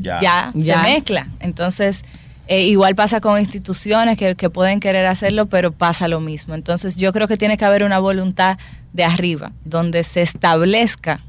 ya, 0.00 0.50
se 0.52 0.76
mezcla. 0.78 1.28
Entonces, 1.40 2.04
eh, 2.48 2.62
igual 2.62 2.94
pasa 2.94 3.20
con 3.20 3.40
instituciones 3.40 4.16
que, 4.16 4.36
que 4.36 4.50
pueden 4.50 4.80
querer 4.80 5.06
hacerlo, 5.06 5.46
pero 5.46 5.72
pasa 5.72 6.08
lo 6.08 6.20
mismo. 6.20 6.54
Entonces, 6.54 6.96
yo 6.96 7.12
creo 7.12 7.28
que 7.28 7.36
tiene 7.36 7.56
que 7.56 7.64
haber 7.64 7.82
una 7.82 7.98
voluntad 7.98 8.58
de 8.92 9.04
arriba, 9.04 9.52
donde 9.64 10.04
se 10.04 10.22
establezca 10.22 11.20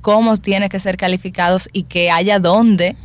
cómo 0.00 0.36
tiene 0.36 0.68
que 0.68 0.78
ser 0.78 0.96
calificados 0.96 1.68
y 1.72 1.84
que 1.84 2.10
haya 2.10 2.38
dónde 2.38 2.96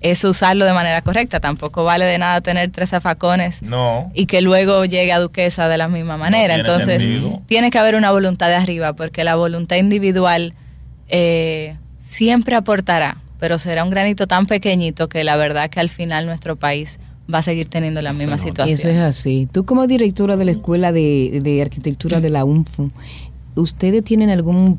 es 0.00 0.22
usarlo 0.24 0.66
de 0.66 0.72
manera 0.72 1.00
correcta. 1.02 1.40
Tampoco 1.40 1.84
vale 1.84 2.04
de 2.04 2.18
nada 2.18 2.40
tener 2.42 2.70
tres 2.70 2.90
zafacones 2.90 3.60
y 4.12 4.26
que 4.26 4.42
luego 4.42 4.84
llegue 4.84 5.12
a 5.12 5.18
duquesa 5.18 5.68
de 5.68 5.78
la 5.78 5.88
misma 5.88 6.18
manera. 6.18 6.56
Entonces, 6.56 7.08
tiene 7.46 7.70
que 7.70 7.78
haber 7.78 7.94
una 7.94 8.10
voluntad 8.10 8.48
de 8.48 8.56
arriba, 8.56 8.92
porque 8.92 9.24
la 9.24 9.34
voluntad 9.34 9.76
individual 9.76 10.52
eh, 11.08 11.76
siempre 12.06 12.54
aportará, 12.54 13.16
pero 13.38 13.58
será 13.58 13.84
un 13.84 13.90
granito 13.90 14.26
tan 14.26 14.46
pequeñito 14.46 15.08
que 15.08 15.24
la 15.24 15.36
verdad 15.36 15.70
que 15.70 15.80
al 15.80 15.90
final 15.90 16.26
nuestro 16.26 16.56
país 16.56 16.98
va 17.32 17.38
a 17.38 17.42
seguir 17.42 17.68
teniendo 17.68 18.02
la 18.02 18.12
misma 18.12 18.38
situación. 18.38 18.78
Eso 18.78 18.88
es 18.88 18.98
así. 18.98 19.48
Tú 19.50 19.64
como 19.64 19.86
directora 19.86 20.36
de 20.36 20.44
la 20.44 20.50
Escuela 20.50 20.92
de, 20.92 21.40
de 21.42 21.62
Arquitectura 21.62 22.20
de 22.20 22.30
la 22.30 22.44
UNFU, 22.44 22.90
¿ustedes 23.54 24.04
tienen 24.04 24.30
algún 24.30 24.78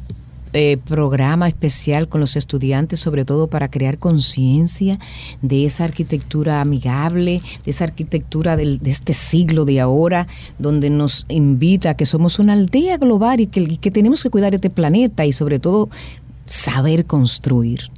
eh, 0.58 0.78
programa 0.78 1.50
especial 1.50 2.08
con 2.08 2.22
los 2.22 2.38
estudiantes, 2.38 3.02
sobre 3.02 3.26
todo 3.26 3.48
para 3.48 3.70
crear 3.70 3.98
conciencia 3.98 4.98
de 5.42 5.66
esa 5.66 5.84
arquitectura 5.84 6.62
amigable, 6.62 7.42
de 7.66 7.72
esa 7.72 7.84
arquitectura 7.84 8.56
de 8.56 8.80
este 8.86 9.14
siglo 9.14 9.66
de 9.66 9.82
ahora, 9.82 10.28
donde 10.58 10.90
nos 10.90 11.26
invita 11.28 11.90
a 11.90 11.98
que 11.98 12.06
somos 12.06 12.40
una 12.40 12.54
aldea 12.54 12.96
global 12.96 13.42
y 13.42 13.48
que, 13.48 13.68
que 13.78 13.92
tenemos 13.92 14.24
que 14.24 14.30
cuidar 14.30 14.56
este 14.56 14.70
planeta 14.70 15.26
y 15.26 15.34
sobre 15.34 15.60
todo 15.60 15.90
saber 16.46 17.06
construir. 17.06 17.92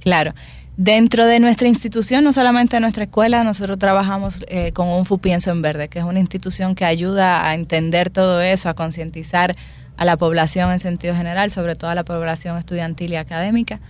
Claro. 0.00 0.34
Dentro 0.76 1.26
de 1.26 1.40
nuestra 1.40 1.66
institución, 1.66 2.22
no 2.22 2.32
solamente 2.32 2.76
en 2.76 2.82
nuestra 2.82 3.04
escuela, 3.04 3.42
nosotros 3.42 3.78
trabajamos 3.78 4.44
eh, 4.46 4.70
con 4.72 4.88
un 4.88 5.04
Pienso 5.18 5.50
en 5.50 5.60
Verde, 5.60 5.88
que 5.88 5.98
es 5.98 6.04
una 6.04 6.20
institución 6.20 6.76
que 6.76 6.84
ayuda 6.84 7.48
a 7.48 7.54
entender 7.54 8.10
todo 8.10 8.40
eso, 8.40 8.68
a 8.68 8.74
concientizar 8.74 9.56
a 9.96 10.04
la 10.04 10.16
población 10.16 10.70
en 10.70 10.78
sentido 10.78 11.16
general, 11.16 11.50
sobre 11.50 11.74
todo 11.74 11.90
a 11.90 11.96
la 11.96 12.04
población 12.04 12.56
estudiantil 12.56 13.12
y 13.12 13.16
académica. 13.16 13.80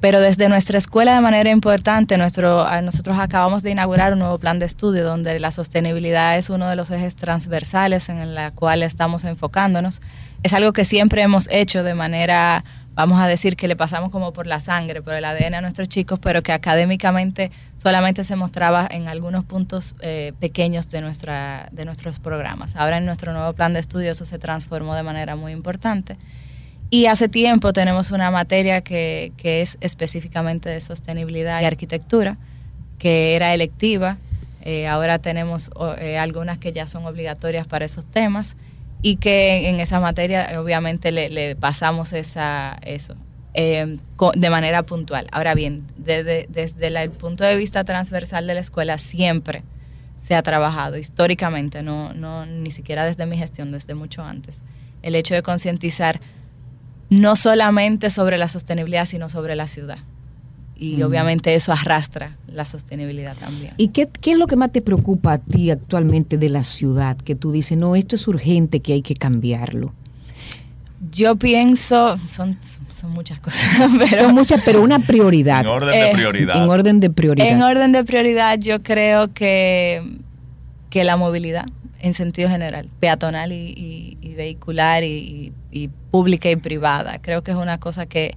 Pero 0.00 0.20
desde 0.20 0.48
nuestra 0.48 0.78
escuela 0.78 1.14
de 1.14 1.20
manera 1.20 1.50
importante, 1.50 2.16
nuestro, 2.16 2.64
nosotros 2.82 3.18
acabamos 3.18 3.64
de 3.64 3.72
inaugurar 3.72 4.12
un 4.12 4.20
nuevo 4.20 4.38
plan 4.38 4.60
de 4.60 4.66
estudio 4.66 5.04
donde 5.04 5.40
la 5.40 5.50
sostenibilidad 5.50 6.38
es 6.38 6.50
uno 6.50 6.68
de 6.68 6.76
los 6.76 6.92
ejes 6.92 7.16
transversales 7.16 8.08
en 8.08 8.18
el 8.18 8.52
cual 8.52 8.84
estamos 8.84 9.24
enfocándonos. 9.24 10.00
Es 10.44 10.52
algo 10.52 10.72
que 10.72 10.84
siempre 10.84 11.22
hemos 11.22 11.48
hecho 11.50 11.82
de 11.82 11.94
manera, 11.94 12.64
vamos 12.98 13.20
a 13.20 13.28
decir, 13.28 13.54
que 13.54 13.68
le 13.68 13.76
pasamos 13.76 14.10
como 14.10 14.32
por 14.32 14.48
la 14.48 14.58
sangre, 14.58 15.02
por 15.02 15.14
el 15.14 15.24
ADN 15.24 15.54
a 15.54 15.60
nuestros 15.60 15.88
chicos, 15.88 16.18
pero 16.18 16.42
que 16.42 16.50
académicamente 16.50 17.52
solamente 17.76 18.24
se 18.24 18.34
mostraba 18.34 18.88
en 18.90 19.06
algunos 19.06 19.44
puntos 19.44 19.94
eh, 20.00 20.32
pequeños 20.40 20.90
de, 20.90 21.00
nuestra, 21.00 21.68
de 21.70 21.84
nuestros 21.84 22.18
programas. 22.18 22.74
Ahora 22.74 22.96
en 22.96 23.06
nuestro 23.06 23.32
nuevo 23.32 23.52
plan 23.52 23.72
de 23.72 23.78
estudio 23.78 24.10
eso 24.10 24.24
se 24.24 24.40
transformó 24.40 24.96
de 24.96 25.04
manera 25.04 25.36
muy 25.36 25.52
importante. 25.52 26.16
Y 26.90 27.06
hace 27.06 27.28
tiempo 27.28 27.72
tenemos 27.72 28.10
una 28.10 28.32
materia 28.32 28.80
que, 28.80 29.32
es 29.44 29.78
específicamente 29.80 30.68
de 30.68 30.80
sostenibilidad 30.80 31.62
y 31.62 31.66
arquitectura, 31.66 32.36
que 32.98 33.36
era 33.36 33.54
electiva. 33.54 34.18
Eh, 34.62 34.88
ahora 34.88 35.20
tenemos 35.20 35.70
eh, 35.98 36.18
algunas 36.18 36.58
que 36.58 36.72
ya 36.72 36.88
son 36.88 37.06
obligatorias 37.06 37.68
para 37.68 37.84
esos 37.84 38.04
temas 38.04 38.56
y 39.02 39.16
que 39.16 39.68
en 39.68 39.80
esa 39.80 40.00
materia 40.00 40.60
obviamente 40.60 41.12
le, 41.12 41.56
pasamos 41.56 42.12
esa, 42.12 42.78
eso 42.82 43.14
eh, 43.54 43.98
de 44.34 44.50
manera 44.50 44.82
puntual. 44.84 45.28
Ahora 45.32 45.54
bien, 45.54 45.86
desde, 45.96 46.46
desde 46.50 46.86
el 46.86 47.10
punto 47.10 47.44
de 47.44 47.56
vista 47.56 47.84
transversal 47.84 48.46
de 48.46 48.54
la 48.54 48.60
escuela 48.60 48.98
siempre 48.98 49.62
se 50.22 50.34
ha 50.34 50.42
trabajado 50.42 50.98
históricamente, 50.98 51.82
no, 51.82 52.12
no 52.12 52.44
ni 52.44 52.70
siquiera 52.70 53.04
desde 53.04 53.24
mi 53.24 53.38
gestión, 53.38 53.72
desde 53.72 53.94
mucho 53.94 54.22
antes, 54.22 54.60
el 55.02 55.14
hecho 55.14 55.34
de 55.34 55.42
concientizar 55.42 56.20
no 57.08 57.36
solamente 57.36 58.10
sobre 58.10 58.36
la 58.36 58.48
sostenibilidad, 58.48 59.06
sino 59.06 59.28
sobre 59.28 59.56
la 59.56 59.66
ciudad. 59.66 59.98
Y 60.78 61.02
obviamente 61.02 61.54
eso 61.54 61.72
arrastra 61.72 62.36
la 62.46 62.64
sostenibilidad 62.64 63.36
también. 63.36 63.74
¿Y 63.76 63.88
qué, 63.88 64.08
qué, 64.20 64.32
es 64.32 64.38
lo 64.38 64.46
que 64.46 64.54
más 64.54 64.70
te 64.70 64.80
preocupa 64.80 65.32
a 65.32 65.38
ti 65.38 65.70
actualmente 65.70 66.38
de 66.38 66.48
la 66.48 66.62
ciudad? 66.62 67.16
Que 67.16 67.34
tú 67.34 67.50
dices, 67.50 67.76
no, 67.76 67.96
esto 67.96 68.14
es 68.14 68.28
urgente, 68.28 68.78
que 68.78 68.92
hay 68.92 69.02
que 69.02 69.16
cambiarlo. 69.16 69.92
Yo 71.10 71.36
pienso, 71.36 72.16
son, 72.28 72.58
son 73.00 73.10
muchas 73.12 73.40
cosas. 73.40 73.68
son 74.18 74.34
muchas, 74.34 74.62
pero 74.64 74.82
una 74.82 74.98
prioridad. 74.98 75.60
En 75.60 75.66
orden 75.68 75.92
de 75.92 76.10
eh, 76.10 76.12
prioridad. 76.12 76.62
En 76.62 76.68
orden 76.68 77.00
de 77.00 77.10
prioridad. 77.10 77.48
En 77.48 77.62
orden 77.62 77.92
de 77.92 78.04
prioridad, 78.04 78.58
yo 78.58 78.82
creo 78.82 79.32
que, 79.32 80.18
que 80.90 81.04
la 81.04 81.16
movilidad, 81.16 81.66
en 82.00 82.14
sentido 82.14 82.48
general, 82.48 82.88
peatonal 83.00 83.52
y, 83.52 84.16
vehicular 84.36 85.02
y, 85.02 85.52
pública 86.10 86.50
y 86.50 86.56
privada. 86.56 87.18
Creo 87.20 87.42
que 87.42 87.50
es 87.50 87.56
una 87.56 87.78
cosa 87.78 88.06
que, 88.06 88.34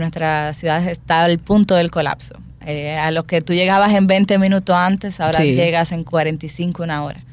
nuestra 0.00 0.52
ciudad 0.54 0.86
está 0.86 1.24
al 1.24 1.38
punto 1.38 1.74
del 1.74 1.90
colapso. 1.90 2.36
Eh, 2.64 2.96
a 2.96 3.10
lo 3.10 3.26
que 3.26 3.42
tú 3.42 3.52
llegabas 3.52 3.92
en 3.92 4.06
20 4.06 4.38
minutos 4.38 4.74
antes, 4.76 5.20
ahora 5.20 5.44
llegas 5.44 5.92
en 5.92 6.04
45 6.04 6.82
una 6.82 7.04
hora. 7.04 7.24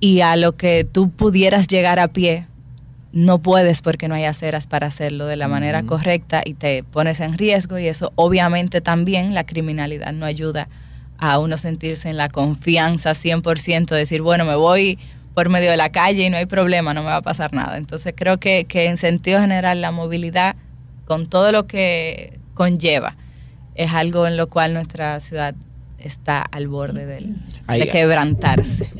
Y 0.00 0.20
a 0.20 0.36
lo 0.36 0.56
que 0.56 0.84
tú 0.84 1.10
pudieras 1.10 1.68
llegar 1.68 1.98
a 1.98 2.08
pie, 2.08 2.46
no 3.12 3.38
puedes 3.38 3.80
porque 3.80 4.08
no 4.08 4.16
hay 4.16 4.24
aceras 4.24 4.66
para 4.66 4.88
hacerlo 4.88 5.26
de 5.26 5.36
la 5.36 5.46
manera 5.46 5.84
correcta 5.84 6.42
y 6.44 6.54
te 6.54 6.82
pones 6.82 7.20
en 7.20 7.32
riesgo 7.34 7.78
y 7.78 7.86
eso 7.86 8.12
obviamente 8.16 8.80
también 8.80 9.34
la 9.34 9.46
criminalidad 9.46 10.12
no 10.12 10.26
ayuda 10.26 10.68
a 11.18 11.38
uno 11.38 11.56
sentirse 11.56 12.10
en 12.10 12.16
la 12.16 12.28
confianza 12.28 13.12
100%, 13.12 13.94
decir, 13.94 14.20
bueno, 14.20 14.44
me 14.44 14.56
voy 14.56 14.98
por 15.32 15.48
medio 15.48 15.70
de 15.70 15.76
la 15.76 15.90
calle 15.90 16.24
y 16.24 16.30
no 16.30 16.36
hay 16.36 16.46
problema, 16.46 16.94
no 16.94 17.02
me 17.02 17.08
va 17.08 17.16
a 17.16 17.22
pasar 17.22 17.52
nada. 17.52 17.76
Entonces 17.76 18.14
creo 18.16 18.38
que, 18.38 18.66
en 18.68 18.96
sentido 18.96 19.40
general 19.40 19.80
la 19.80 19.90
movilidad, 19.90 20.56
con 21.04 21.26
todo 21.26 21.52
lo 21.52 21.66
que 21.66 22.38
conlleva, 22.54 23.16
es 23.74 23.92
algo 23.92 24.26
en 24.26 24.36
lo 24.36 24.48
cual 24.48 24.74
nuestra 24.74 25.20
ciudad 25.20 25.54
está 25.98 26.42
al 26.42 26.68
borde 26.68 27.06
de 27.06 27.88
quebrantarse. 27.88 28.90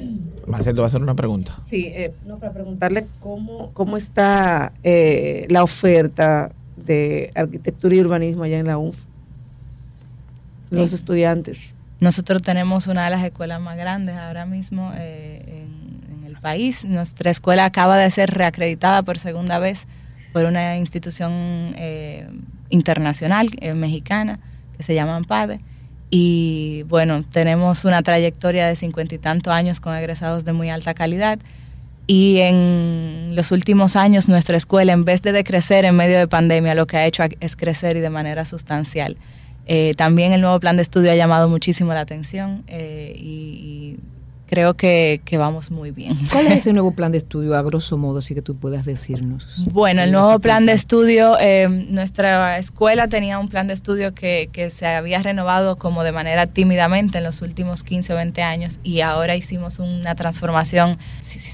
Marcelo, 0.46 0.82
va 0.82 0.86
a 0.86 0.88
hacer 0.88 1.02
una 1.02 1.14
pregunta. 1.14 1.56
Sí, 1.68 1.86
eh, 1.94 2.12
no, 2.26 2.38
para 2.38 2.52
preguntarle 2.52 3.06
cómo, 3.20 3.70
cómo 3.72 3.96
está 3.96 4.72
eh, 4.82 5.46
la 5.48 5.62
oferta 5.62 6.52
de 6.76 7.32
arquitectura 7.34 7.94
y 7.94 8.00
urbanismo 8.00 8.44
allá 8.44 8.58
en 8.58 8.66
la 8.66 8.78
UNF, 8.78 8.96
los 10.70 10.92
estudiantes. 10.92 11.74
Nosotros 12.00 12.42
tenemos 12.42 12.86
una 12.86 13.04
de 13.04 13.10
las 13.10 13.24
escuelas 13.24 13.60
más 13.60 13.76
grandes 13.76 14.16
ahora 14.16 14.44
mismo 14.44 14.92
eh, 14.94 15.66
en, 16.10 16.24
el 16.26 16.36
país. 16.38 16.84
Nuestra 16.84 17.30
escuela 17.30 17.64
acaba 17.64 17.96
de 17.96 18.10
ser 18.10 18.30
reacreditada 18.30 19.02
por 19.02 19.18
segunda 19.18 19.58
vez 19.58 19.86
por 20.34 20.46
una 20.46 20.76
institución 20.76 21.30
eh, 21.78 22.26
internacional 22.68 23.48
eh, 23.60 23.72
mexicana 23.72 24.40
que 24.76 24.82
se 24.82 24.92
llama 24.92 25.14
AMPADE. 25.14 25.60
Y 26.10 26.82
bueno, 26.88 27.22
tenemos 27.22 27.84
una 27.84 28.02
trayectoria 28.02 28.66
de 28.66 28.74
cincuenta 28.74 29.14
y 29.14 29.18
tantos 29.18 29.52
años 29.52 29.78
con 29.78 29.94
egresados 29.94 30.44
de 30.44 30.52
muy 30.52 30.70
alta 30.70 30.92
calidad. 30.92 31.38
Y 32.08 32.40
en 32.40 33.36
los 33.36 33.52
últimos 33.52 33.94
años 33.94 34.28
nuestra 34.28 34.56
escuela, 34.56 34.92
en 34.92 35.04
vez 35.04 35.22
de 35.22 35.30
decrecer 35.30 35.84
en 35.84 35.94
medio 35.94 36.18
de 36.18 36.26
pandemia, 36.26 36.74
lo 36.74 36.88
que 36.88 36.96
ha 36.96 37.06
hecho 37.06 37.22
es 37.38 37.54
crecer 37.54 37.96
y 37.96 38.00
de 38.00 38.10
manera 38.10 38.44
sustancial. 38.44 39.16
Eh, 39.66 39.94
también 39.96 40.32
el 40.32 40.40
nuevo 40.40 40.58
plan 40.58 40.74
de 40.74 40.82
estudio 40.82 41.12
ha 41.12 41.14
llamado 41.14 41.48
muchísimo 41.48 41.94
la 41.94 42.00
atención 42.00 42.64
eh, 42.66 43.14
y, 43.16 43.98
creo 44.46 44.74
que, 44.74 45.20
vamos 45.38 45.70
muy 45.70 45.90
bien. 45.90 46.14
¿Cuál 46.32 46.46
es 46.46 46.58
ese 46.58 46.72
nuevo 46.72 46.90
plan 46.96 47.12
de 47.12 47.18
estudio, 47.18 47.56
a 47.56 47.62
grosso 47.62 47.96
modo, 47.96 48.20
si 48.20 48.34
que 48.34 48.42
tú 48.42 48.56
puedas 48.56 48.84
decirnos? 48.84 49.46
Bueno, 49.70 50.02
el 50.02 50.12
nuevo 50.12 50.38
plan 50.38 50.66
de 50.66 50.72
estudio, 50.72 51.36
eh, 51.40 51.68
nuestra 51.68 52.58
escuela 52.58 53.08
tenía 53.08 53.38
un 53.38 53.48
plan 53.48 53.66
de 53.66 53.74
estudio 53.74 54.14
que, 54.14 54.48
que, 54.52 54.70
se 54.70 54.86
había 54.86 55.22
renovado 55.22 55.76
como 55.76 56.04
de 56.04 56.12
manera 56.12 56.46
tímidamente 56.46 57.18
en 57.18 57.24
los 57.24 57.42
últimos 57.42 57.82
15 57.82 58.12
o 58.12 58.16
20 58.16 58.42
años 58.42 58.80
y 58.82 59.00
ahora 59.00 59.36
hicimos 59.36 59.78
una 59.78 60.14
transformación 60.14 60.98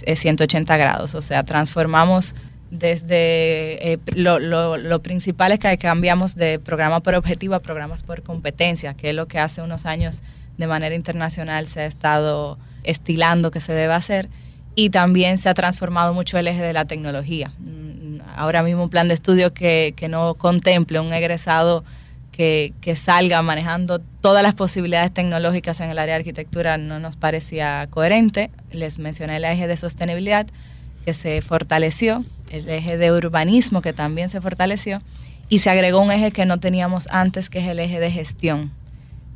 180 0.07 0.77
grados, 0.77 1.15
o 1.15 1.23
sea, 1.23 1.43
transformamos 1.43 2.35
desde 2.71 3.93
eh, 3.93 3.99
lo, 4.15 4.39
lo, 4.39 5.03
principal 5.03 5.53
es 5.53 5.59
que 5.59 5.77
cambiamos 5.77 6.37
de 6.37 6.59
programa 6.59 7.01
por 7.01 7.15
objetivo 7.15 7.55
a 7.55 7.61
programas 7.61 8.03
por 8.03 8.23
competencia, 8.23 8.95
que 8.95 9.11
es 9.11 9.15
lo 9.15 9.27
que 9.27 9.39
hace 9.39 9.61
unos 9.61 9.87
años 9.87 10.23
de 10.57 10.67
manera 10.67 10.95
internacional 10.95 11.67
se 11.67 11.81
ha 11.81 11.87
estado 11.87 12.59
estilando 12.85 13.51
que 13.51 13.61
se 13.61 13.73
debe 13.73 13.95
hacer. 13.95 14.29
Y 14.75 14.91
también 14.91 15.39
se 15.39 15.49
ha 15.49 15.55
transformado 15.55 16.15
mucho 16.15 16.39
el 16.39 16.47
eje 16.47 16.63
de 16.63 16.73
la 16.73 16.85
tecnología. 16.85 17.53
Mm, 17.59 18.21
ahora 18.37 18.63
mismo 18.63 18.85
un 18.85 18.91
plan 18.91 19.09
de 19.09 19.15
estudio 19.15 19.53
que, 19.53 19.95
no 20.09 20.35
contemple 20.35 21.01
un 21.01 21.13
egresado 21.13 21.85
que, 22.33 22.73
que, 22.81 22.97
salga 22.97 23.43
manejando 23.43 24.01
todas 24.21 24.43
las 24.43 24.55
posibilidades 24.55 25.13
tecnológicas 25.13 25.81
en 25.81 25.91
el 25.91 25.99
área 25.99 26.15
de 26.15 26.21
arquitectura 26.21 26.79
no 26.79 27.01
nos 27.01 27.17
parecía 27.17 27.87
coherente. 27.91 28.51
Les 28.73 28.99
mencioné 28.99 29.37
el 29.37 29.45
eje 29.45 29.67
de 29.67 29.77
sostenibilidad 29.77 30.47
que 31.05 31.15
se 31.15 31.43
fortaleció, 31.43 32.25
el 32.51 32.69
eje 32.69 32.97
de 32.97 33.13
urbanismo 33.13 33.83
que 33.83 33.93
también 33.93 34.29
se 34.31 34.41
fortaleció 34.41 34.99
y 35.51 35.59
se 35.59 35.69
agregó 35.69 36.01
un 36.01 36.13
eje 36.13 36.31
que 36.31 36.47
no 36.47 36.61
teníamos 36.61 37.09
antes, 37.11 37.51
que 37.51 37.59
es 37.59 37.69
el 37.69 37.81
eje 37.81 37.99
de 38.01 38.11
gestión, 38.11 38.71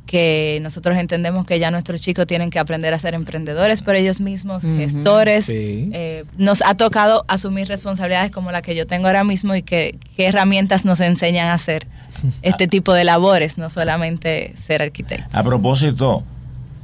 que 0.05 0.59
nosotros 0.61 0.97
entendemos 0.97 1.45
que 1.45 1.59
ya 1.59 1.71
nuestros 1.71 2.01
chicos 2.01 2.27
tienen 2.27 2.49
que 2.49 2.59
aprender 2.59 2.93
a 2.93 2.99
ser 2.99 3.13
emprendedores 3.13 3.81
por 3.81 3.95
ellos 3.95 4.19
mismos, 4.19 4.63
gestores. 4.63 5.47
Eh, 5.49 6.25
nos 6.37 6.61
ha 6.61 6.75
tocado 6.75 7.25
asumir 7.27 7.67
responsabilidades 7.67 8.31
como 8.31 8.51
la 8.51 8.61
que 8.61 8.75
yo 8.75 8.87
tengo 8.87 9.07
ahora 9.07 9.23
mismo 9.23 9.55
y 9.55 9.63
que, 9.63 9.97
qué 10.15 10.27
herramientas 10.27 10.85
nos 10.85 10.99
enseñan 10.99 11.47
a 11.47 11.53
hacer 11.53 11.87
este 12.41 12.67
tipo 12.67 12.93
de 12.93 13.03
labores, 13.03 13.57
no 13.57 13.69
solamente 13.69 14.53
ser 14.65 14.81
arquitectos. 14.81 15.33
A 15.33 15.43
propósito, 15.43 16.23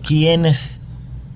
¿quiénes 0.05 0.79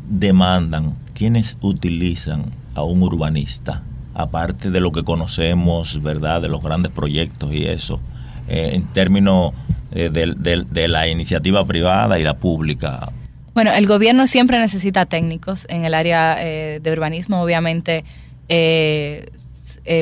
demandan, 0.09 0.95
quiénes 1.13 1.57
utilizan 1.61 2.51
a 2.73 2.83
un 2.83 3.03
urbanista? 3.03 3.83
aparte 4.15 4.71
de 4.71 4.79
lo 4.79 4.91
que 4.91 5.03
conocemos, 5.03 6.01
¿verdad? 6.01 6.41
De 6.41 6.47
los 6.47 6.63
grandes 6.63 6.91
proyectos 6.91 7.53
y 7.53 7.65
eso, 7.65 7.99
eh, 8.47 8.71
en 8.73 8.85
términos 8.85 9.53
eh, 9.91 10.09
de, 10.09 10.87
la 10.87 11.07
iniciativa 11.07 11.65
privada 11.65 12.19
y 12.19 12.23
la 12.23 12.35
pública. 12.35 13.11
Bueno, 13.53 13.71
el 13.71 13.87
gobierno 13.87 14.27
siempre 14.27 14.59
necesita 14.59 15.05
técnicos 15.05 15.65
en 15.69 15.85
el 15.85 15.93
área 15.93 16.37
eh, 16.39 16.79
de 16.81 16.91
urbanismo, 16.91 17.41
obviamente. 17.41 18.03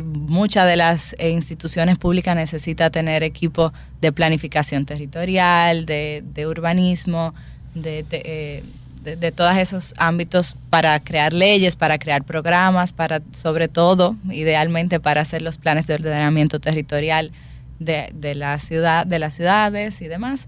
muchas 0.04 0.65
de 0.65 0.76
las 0.78 1.15
instituciones 1.19 1.98
públicas 1.98 2.36
necesitan 2.36 2.91
tener 2.91 3.22
equipo 3.24 3.74
de 4.02 4.12
planificación 4.12 4.86
territorial, 4.86 5.86
de, 5.86 6.46
urbanismo, 6.48 7.34
de 7.76 8.63
de, 9.04 9.32
todos 9.32 9.58
esos 9.58 9.93
ámbitos 9.98 10.56
para 10.69 11.00
crear 11.00 11.34
leyes, 11.34 11.76
para 11.76 11.98
crear 11.98 12.24
programas, 12.24 12.93
para 12.93 13.22
sobre 13.34 13.67
todo, 13.67 14.15
idealmente, 14.32 15.00
para 15.00 15.22
hacer 15.22 15.41
los 15.41 15.58
planes 15.58 15.88
de 15.88 15.96
ordenamiento 15.96 16.60
territorial 16.60 17.32
de, 17.84 18.36
la 18.36 18.58
ciudad, 18.60 19.06
de 19.06 19.19
las 19.19 19.34
ciudades 19.34 20.02
y 20.02 20.08
demás. 20.08 20.48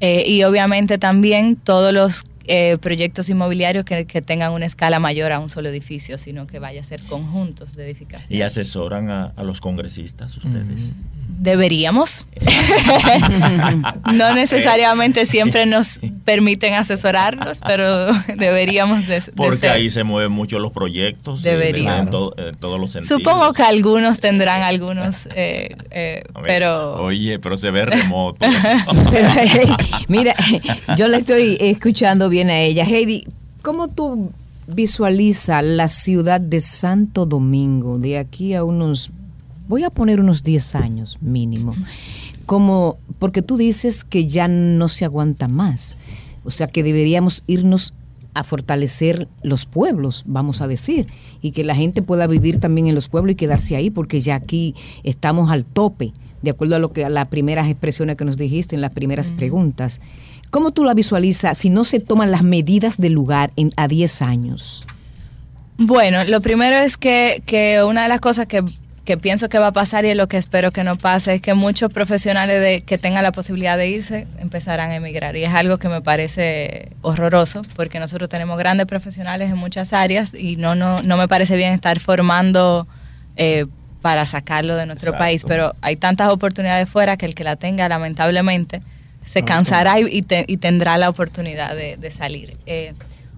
Eh, 0.00 0.24
y 0.26 0.42
obviamente 0.44 0.98
también 0.98 1.56
todos 1.56 1.92
los 1.92 2.24
eh, 2.48 2.78
proyectos 2.78 3.28
inmobiliarios 3.28 3.84
que, 3.84 4.04
tengan 4.22 4.52
una 4.52 4.66
escala 4.66 5.00
mayor 5.00 5.32
a 5.32 5.40
un 5.40 5.48
solo 5.48 5.68
edificio, 5.68 6.16
sino 6.16 6.46
que 6.46 6.58
vaya 6.58 6.80
a 6.80 6.84
ser 6.84 7.04
conjuntos 7.04 7.74
de 7.74 7.86
edificaciones. 7.86 8.30
¿Y 8.30 8.42
asesoran 8.42 9.10
a, 9.10 9.32
los 9.42 9.60
congresistas 9.60 10.36
ustedes? 10.36 10.94
Deberíamos. 11.28 12.26
no 14.14 14.34
necesariamente 14.34 15.26
siempre 15.26 15.66
nos 15.66 16.00
permiten 16.24 16.74
asesorarlos, 16.74 17.60
pero 17.66 18.12
deberíamos 18.36 19.06
de, 19.06 19.22
Porque 19.34 19.68
ahí 19.68 19.90
se 19.90 20.04
mueven 20.04 20.32
mucho 20.32 20.58
los 20.58 20.72
proyectos. 20.72 21.42
Deberíamos. 21.42 22.32
En, 22.36 22.56
todos 22.56 22.80
los 22.80 22.92
sentidos. 22.92 23.22
Supongo 23.22 23.52
que 23.52 23.62
algunos 23.62 24.20
tendrán 24.20 24.62
algunos, 24.62 25.28
eh, 25.34 25.76
eh, 25.90 26.24
pero... 26.44 26.94
Oye, 27.02 27.38
pero 27.38 27.56
se 27.56 27.70
ve 27.70 27.86
remoto. 27.86 28.46
mira, 30.08 30.34
yo 30.96 31.08
le 31.08 31.18
estoy 31.18 31.56
escuchando 31.60 32.28
bien 32.28 32.50
a 32.50 32.58
ella. 32.60 32.84
Heidi, 32.84 33.24
¿cómo 33.62 33.88
tú 33.88 34.32
visualizas 34.66 35.64
la 35.64 35.88
ciudad 35.88 36.40
de 36.40 36.60
Santo 36.60 37.26
Domingo 37.26 37.98
de 37.98 38.18
aquí 38.18 38.54
a 38.54 38.64
unos 38.64 39.10
voy 39.68 39.84
a 39.84 39.90
poner 39.90 40.20
unos 40.20 40.42
10 40.42 40.74
años 40.74 41.18
mínimo, 41.20 41.74
como 42.46 42.98
porque 43.18 43.42
tú 43.42 43.56
dices 43.56 44.04
que 44.04 44.26
ya 44.26 44.48
no 44.48 44.88
se 44.88 45.04
aguanta 45.04 45.48
más, 45.48 45.96
o 46.44 46.50
sea 46.50 46.66
que 46.66 46.82
deberíamos 46.82 47.42
irnos 47.46 47.94
a 48.36 48.44
fortalecer 48.44 49.28
los 49.42 49.64
pueblos, 49.64 50.22
vamos 50.26 50.60
a 50.60 50.68
decir, 50.68 51.06
y 51.40 51.52
que 51.52 51.64
la 51.64 51.74
gente 51.74 52.02
pueda 52.02 52.26
vivir 52.26 52.60
también 52.60 52.86
en 52.86 52.94
los 52.94 53.08
pueblos 53.08 53.32
y 53.32 53.36
quedarse 53.36 53.76
ahí, 53.76 53.88
porque 53.88 54.20
ya 54.20 54.34
aquí 54.34 54.74
estamos 55.04 55.50
al 55.50 55.64
tope, 55.64 56.12
de 56.42 56.50
acuerdo 56.50 56.76
a 56.76 56.78
lo 56.78 56.92
que 56.92 57.04
a 57.06 57.08
las 57.08 57.28
primeras 57.28 57.66
expresiones 57.66 58.16
que 58.16 58.26
nos 58.26 58.36
dijiste 58.36 58.74
en 58.74 58.82
las 58.82 58.92
primeras 58.92 59.30
preguntas. 59.30 60.02
¿Cómo 60.50 60.70
tú 60.70 60.84
la 60.84 60.92
visualizas 60.92 61.56
si 61.56 61.70
no 61.70 61.84
se 61.84 61.98
toman 61.98 62.30
las 62.30 62.42
medidas 62.42 62.98
del 62.98 63.14
lugar 63.14 63.52
en, 63.56 63.72
a 63.76 63.88
10 63.88 64.20
años? 64.20 64.84
Bueno, 65.78 66.24
lo 66.24 66.42
primero 66.42 66.76
es 66.76 66.98
que, 66.98 67.42
que 67.46 67.82
una 67.84 68.02
de 68.02 68.08
las 68.08 68.20
cosas 68.20 68.46
que 68.46 68.62
que 69.06 69.16
pienso 69.16 69.48
que 69.48 69.58
va 69.58 69.68
a 69.68 69.72
pasar 69.72 70.04
y 70.04 70.10
es 70.10 70.16
lo 70.16 70.28
que 70.28 70.36
espero 70.36 70.72
que 70.72 70.82
no 70.84 70.98
pase, 70.98 71.34
es 71.34 71.40
que 71.40 71.54
muchos 71.54 71.92
profesionales 71.92 72.60
de, 72.60 72.82
que 72.82 72.98
tengan 72.98 73.22
la 73.22 73.32
posibilidad 73.32 73.78
de 73.78 73.88
irse 73.88 74.26
empezarán 74.38 74.90
a 74.90 74.96
emigrar. 74.96 75.36
Y 75.36 75.44
es 75.44 75.54
algo 75.54 75.78
que 75.78 75.88
me 75.88 76.02
parece 76.02 76.90
horroroso, 77.02 77.62
porque 77.76 78.00
nosotros 78.00 78.28
tenemos 78.28 78.58
grandes 78.58 78.86
profesionales 78.86 79.48
en 79.48 79.56
muchas 79.56 79.92
áreas 79.92 80.34
y 80.34 80.56
no, 80.56 80.74
no, 80.74 81.00
no 81.02 81.16
me 81.16 81.28
parece 81.28 81.56
bien 81.56 81.72
estar 81.72 82.00
formando 82.00 82.88
eh, 83.36 83.66
para 84.02 84.26
sacarlo 84.26 84.74
de 84.74 84.86
nuestro 84.86 85.16
país. 85.16 85.44
Pero 85.46 85.74
hay 85.82 85.94
tantas 85.94 86.28
oportunidades 86.30 86.90
fuera 86.90 87.16
que 87.16 87.26
el 87.26 87.36
que 87.36 87.44
la 87.44 87.54
tenga, 87.54 87.88
lamentablemente, 87.88 88.82
se 89.32 89.44
cansará 89.44 90.00
y, 90.00 90.22
tendrá 90.22 90.98
la 90.98 91.08
oportunidad 91.08 91.76
de, 91.76 92.10
salir. 92.10 92.56
Eh, 92.66 92.92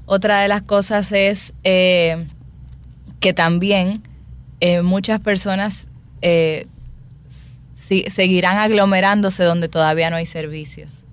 otra 0.06 0.40
de 0.40 0.48
las 0.48 0.62
cosas 0.62 1.12
es 1.12 1.52
eh, 1.62 2.24
que 3.20 3.34
también 3.34 4.02
eh, 4.60 4.82
muchas 4.82 5.20
personas 5.20 5.88
eh, 6.22 6.66
seguirán 8.08 8.58
aglomerándose 8.58 9.44
donde 9.44 9.68
todavía 9.68 10.10
no 10.10 10.16
hay 10.16 10.26
servicios 10.26 11.04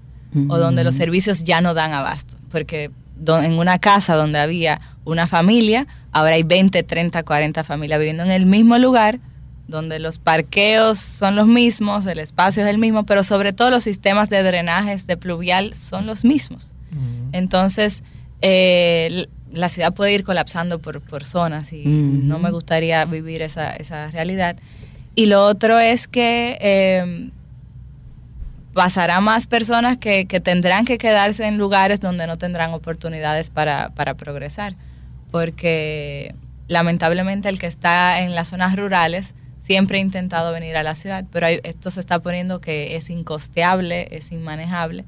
o 0.49 0.57
donde 0.57 0.83
los 0.83 0.95
servicios 0.95 1.45
ya 1.45 1.61
no 1.61 1.73
dan 1.73 1.93
abasto. 1.93 2.35
Porque 2.51 2.91
en 3.25 3.53
una 3.53 3.79
casa 3.79 4.15
donde 4.15 4.37
había 4.37 4.81
una 5.05 5.27
familia, 5.27 5.87
ahora 6.11 6.35
hay 6.35 6.43
20, 6.43 6.83
30, 6.83 7.23
40 7.23 7.63
familias 7.63 7.99
viviendo 7.99 8.23
en 8.23 8.31
el 8.31 8.45
mismo 8.45 8.77
lugar, 8.77 9.19
donde 9.67 9.99
los 9.99 10.19
parqueos 10.19 10.99
son 10.99 11.35
los 11.35 11.47
mismos, 11.47 12.05
el 12.05 12.19
espacio 12.19 12.63
es 12.63 12.69
el 12.69 12.77
mismo, 12.77 13.05
pero 13.05 13.23
sobre 13.23 13.53
todo 13.53 13.71
los 13.71 13.83
sistemas 13.83 14.29
de 14.29 14.43
drenajes 14.43 15.07
de 15.07 15.15
pluvial 15.17 15.73
son 15.73 16.05
los 16.05 16.25
mismos. 16.25 16.73
Entonces, 17.31 18.03
eh, 18.41 19.27
la 19.55 19.69
ciudad 19.69 19.93
puede 19.93 20.13
ir 20.13 20.23
colapsando 20.23 20.79
por, 20.79 21.01
por 21.01 21.23
zonas 21.23 21.73
y 21.73 21.85
no 21.85 22.39
me 22.39 22.51
gustaría 22.51 23.03
vivir 23.05 23.41
esa, 23.41 23.75
esa 23.75 24.11
realidad. 24.11 24.57
Y 25.15 25.27
lo 25.27 25.45
otro 25.45 25.79
es 25.79 26.07
que 26.07 26.57
eh, 26.59 27.29
pasará 28.73 29.21
más 29.21 29.47
personas 29.47 29.97
que, 29.97 30.25
que, 30.25 30.39
tendrán 30.39 30.85
que 30.85 30.97
quedarse 30.97 31.47
en 31.47 31.57
lugares 31.57 32.01
donde 32.01 32.27
no 32.27 32.37
tendrán 32.37 32.73
oportunidades 32.73 33.49
para, 33.49 33.89
para 33.89 34.15
progresar, 34.15 34.75
porque 35.31 36.35
lamentablemente 36.67 37.47
el 37.47 37.59
que 37.59 37.67
está 37.67 38.21
en 38.21 38.35
las 38.35 38.49
zonas 38.49 38.75
rurales 38.75 39.33
siempre 39.63 39.97
ha 39.97 40.01
intentado 40.01 40.51
venir 40.51 40.75
a 40.77 40.83
la 40.83 40.95
ciudad, 40.95 41.25
pero 41.31 41.47
esto 41.47 41.89
se 41.89 41.99
está 41.99 42.19
poniendo 42.19 42.59
que 42.59 42.97
es 42.97 43.09
incosteable, 43.09 44.09
es 44.11 44.31
inmanejable 44.31 45.05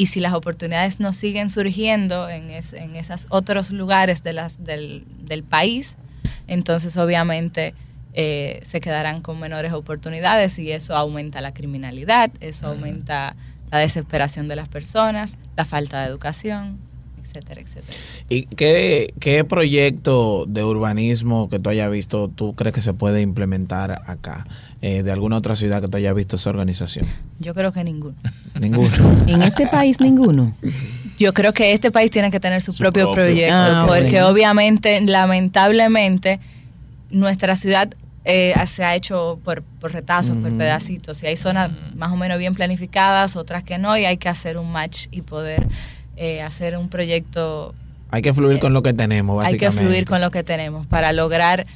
y 0.00 0.06
si 0.06 0.18
las 0.18 0.32
oportunidades 0.32 0.98
no 0.98 1.12
siguen 1.12 1.50
surgiendo 1.50 2.30
en, 2.30 2.48
en 2.50 2.96
esos 2.96 3.26
otros 3.28 3.70
lugares 3.70 4.22
de 4.22 4.32
las, 4.32 4.64
del, 4.64 5.04
país, 5.46 5.98
entonces 6.46 6.96
obviamente 6.96 7.74
eh, 8.14 8.62
se 8.64 8.80
quedarán 8.80 9.20
con 9.20 9.38
menores 9.38 9.74
oportunidades 9.74 10.58
y 10.58 10.72
eso 10.72 10.96
aumenta 10.96 11.42
la 11.42 11.52
criminalidad, 11.52 12.30
eso 12.40 12.68
aumenta 12.68 13.36
la 13.70 13.76
desesperación 13.76 14.48
de 14.48 14.56
las 14.56 14.70
personas, 14.70 15.36
la 15.54 15.66
falta 15.66 16.00
de 16.00 16.08
educación, 16.08 16.78
etcétera, 17.30 17.60
etcétera. 17.60 17.98
¿Y 18.28 18.42
qué, 18.46 19.14
qué 19.20 19.44
proyecto 19.44 20.44
de 20.46 20.64
urbanismo 20.64 21.48
que 21.48 21.58
tú 21.58 21.70
hayas 21.70 21.90
visto 21.90 22.28
tú 22.28 22.54
crees 22.54 22.74
que 22.74 22.80
se 22.80 22.92
puede 22.92 23.22
implementar 23.22 24.02
acá? 24.06 24.44
Eh, 24.82 25.02
de 25.02 25.12
alguna 25.12 25.36
otra 25.36 25.56
ciudad 25.56 25.82
que 25.82 25.88
tú 25.88 25.98
hayas 25.98 26.14
visto 26.14 26.36
esa 26.36 26.48
organización? 26.48 27.06
Yo 27.38 27.52
creo 27.52 27.70
que 27.70 27.84
ninguno. 27.84 28.16
Ninguno. 28.58 28.90
en 29.26 29.42
este 29.42 29.66
país 29.66 30.00
ninguno. 30.00 30.56
Yo 31.18 31.34
creo 31.34 31.52
que 31.52 31.74
este 31.74 31.90
país 31.90 32.10
tiene 32.10 32.30
que 32.30 32.40
tener 32.40 32.62
su, 32.62 32.74
propio, 32.74 33.12
proyecto, 33.12 33.54
ah, 33.54 33.84
porque 33.86 34.22
obviamente, 34.22 34.98
lamentablemente, 35.02 36.40
nuestra 37.10 37.56
ciudad 37.56 37.90
eh, 38.24 38.54
se 38.66 38.82
ha 38.82 38.94
hecho 38.94 39.38
por, 39.44 39.62
retazos, 39.82 40.38
por 40.38 40.50
pedacitos, 40.56 41.22
y 41.22 41.26
hay 41.26 41.36
zonas 41.36 41.70
más 41.94 42.10
o 42.10 42.16
menos 42.16 42.38
bien 42.38 42.54
planificadas, 42.54 43.36
otras 43.36 43.62
que 43.64 43.76
no, 43.76 43.98
y 43.98 44.06
hay 44.06 44.16
que 44.16 44.30
hacer 44.30 44.56
un 44.56 44.72
match 44.72 45.08
y 45.10 45.20
poder 45.20 45.68
eh, 46.16 46.42
hacer 46.42 46.76
un 46.76 46.88
proyecto. 46.88 47.74
Hay 48.10 48.22
que 48.22 48.34
fluir 48.34 48.58
con 48.58 48.72
lo 48.72 48.82
que 48.82 48.92
tenemos, 48.92 49.36
básicamente. 49.36 49.66
Hay 49.66 49.72
que 49.72 49.80
fluir 49.80 50.04
con 50.04 50.20
lo 50.20 50.30
que 50.30 50.42
tenemos 50.42 50.86
para 50.86 51.12
lograr 51.12 51.66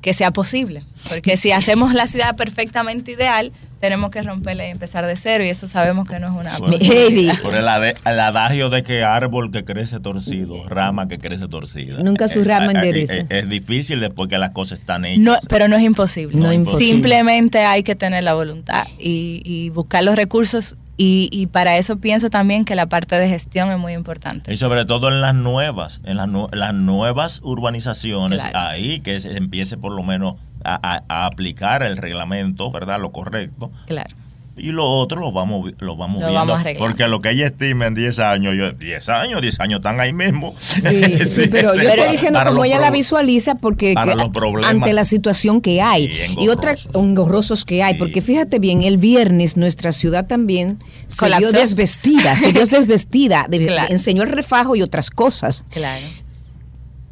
que 0.00 0.14
sea 0.14 0.30
posible. 0.30 0.84
Porque 1.08 1.36
si 1.36 1.52
hacemos 1.52 1.94
la 1.94 2.06
ciudad 2.06 2.36
perfectamente 2.36 3.12
ideal, 3.12 3.52
tenemos 3.80 4.10
que 4.10 4.22
romperla 4.22 4.66
y 4.66 4.70
empezar 4.70 5.06
de 5.06 5.16
cero 5.16 5.42
y 5.44 5.48
eso 5.48 5.66
sabemos 5.66 6.06
que 6.06 6.18
no 6.18 6.26
es 6.26 6.32
una. 6.32 6.58
Por 7.42 7.54
el, 7.54 7.68
adagio 7.68 8.68
de 8.68 8.82
que 8.82 9.02
árbol 9.02 9.50
que 9.50 9.64
crece 9.64 10.00
torcido, 10.00 10.68
rama 10.68 11.08
que 11.08 11.18
crece 11.18 11.48
torcida. 11.48 12.02
Nunca 12.02 12.28
su 12.28 12.44
rama 12.44 12.66
eh, 12.66 12.68
eh, 12.68 12.78
endereza. 12.78 13.14
Es, 13.14 13.26
es, 13.30 13.48
difícil 13.48 14.00
después 14.00 14.28
que 14.28 14.38
las 14.38 14.50
cosas 14.50 14.80
están 14.80 15.04
hechas. 15.04 15.40
pero 15.48 15.66
no 15.68 15.76
es 15.76 15.82
imposible. 15.82 16.64
Simplemente 16.78 17.60
hay 17.60 17.82
que 17.82 17.94
tener 17.94 18.22
la 18.22 18.34
voluntad 18.34 18.86
y, 18.98 19.42
y 19.44 19.70
buscar 19.70 20.04
los 20.04 20.14
recursos 20.14 20.76
y, 21.02 21.46
para 21.46 21.78
eso 21.78 21.96
pienso 21.96 22.28
también 22.28 22.66
que 22.66 22.74
la 22.74 22.86
parte 22.86 23.18
de 23.18 23.26
gestión 23.26 23.70
es 23.70 23.78
muy 23.78 23.94
importante. 23.94 24.52
Y 24.52 24.58
sobre 24.58 24.84
todo 24.84 25.08
en 25.08 25.22
las 25.22 25.34
nuevas, 25.34 26.02
en 26.04 26.18
las, 26.18 26.28
las 26.52 26.74
nuevas 26.74 27.40
urbanizaciones, 27.42 28.42
ahí 28.52 29.00
que 29.00 29.18
se 29.18 29.34
empiece 29.34 29.78
por 29.78 29.92
lo 29.92 30.02
menos 30.02 30.34
a, 30.62 31.02
a, 31.08 31.24
aplicar 31.24 31.82
el 31.82 31.96
reglamento, 31.96 32.70
¿verdad? 32.70 33.00
Lo 33.00 33.12
correcto. 33.12 33.72
Claro. 33.86 34.14
Y 34.60 34.72
lo 34.72 34.84
otro 34.84 35.20
lo 35.20 35.32
vamos, 35.32 35.72
lo 35.78 35.96
vamos 35.96 36.22
viendo. 36.26 36.78
porque 36.78 37.08
lo 37.08 37.20
que 37.20 37.30
ella 37.30 37.46
estima 37.46 37.86
en 37.86 37.94
10 37.94 38.18
años, 38.18 38.54
yo, 38.56 38.72
10 38.72 39.08
años, 39.08 39.40
10 39.40 39.60
años 39.60 39.78
están 39.78 40.00
ahí 40.00 40.12
mismo. 40.12 40.54
Sí, 40.60 41.48
pero 41.50 41.74
yo 41.74 41.88
estoy 41.88 42.10
diciendo 42.10 42.40
como 42.44 42.64
ella 42.64 42.78
la 42.78 42.90
visualiza 42.90 43.54
porque 43.54 43.94
ante 43.96 44.92
la 44.92 45.04
situación 45.04 45.60
que 45.60 45.80
hay 45.82 46.10
y 46.38 46.48
otros 46.48 46.88
engorrosos 46.94 47.64
que 47.64 47.82
hay. 47.82 47.94
Porque 47.94 48.22
fíjate 48.22 48.58
bien, 48.58 48.82
el 48.82 48.98
viernes 48.98 49.56
nuestra 49.56 49.92
ciudad 49.92 50.26
también 50.26 50.78
se 51.08 51.26
vio 51.38 51.52
desvestida, 51.52 52.36
se 52.36 52.52
vio 52.52 52.66
desvestida, 52.66 53.46
enseñó 53.88 54.22
el 54.22 54.28
refajo 54.28 54.76
y 54.76 54.82
otras 54.82 55.10
cosas. 55.10 55.64
Claro. 55.70 56.06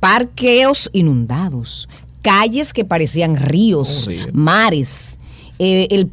Parqueos 0.00 0.90
inundados, 0.92 1.88
calles 2.22 2.72
que 2.72 2.84
parecían 2.84 3.36
ríos, 3.36 4.08
mares 4.32 5.17
eh, 5.58 5.88
el 5.90 6.06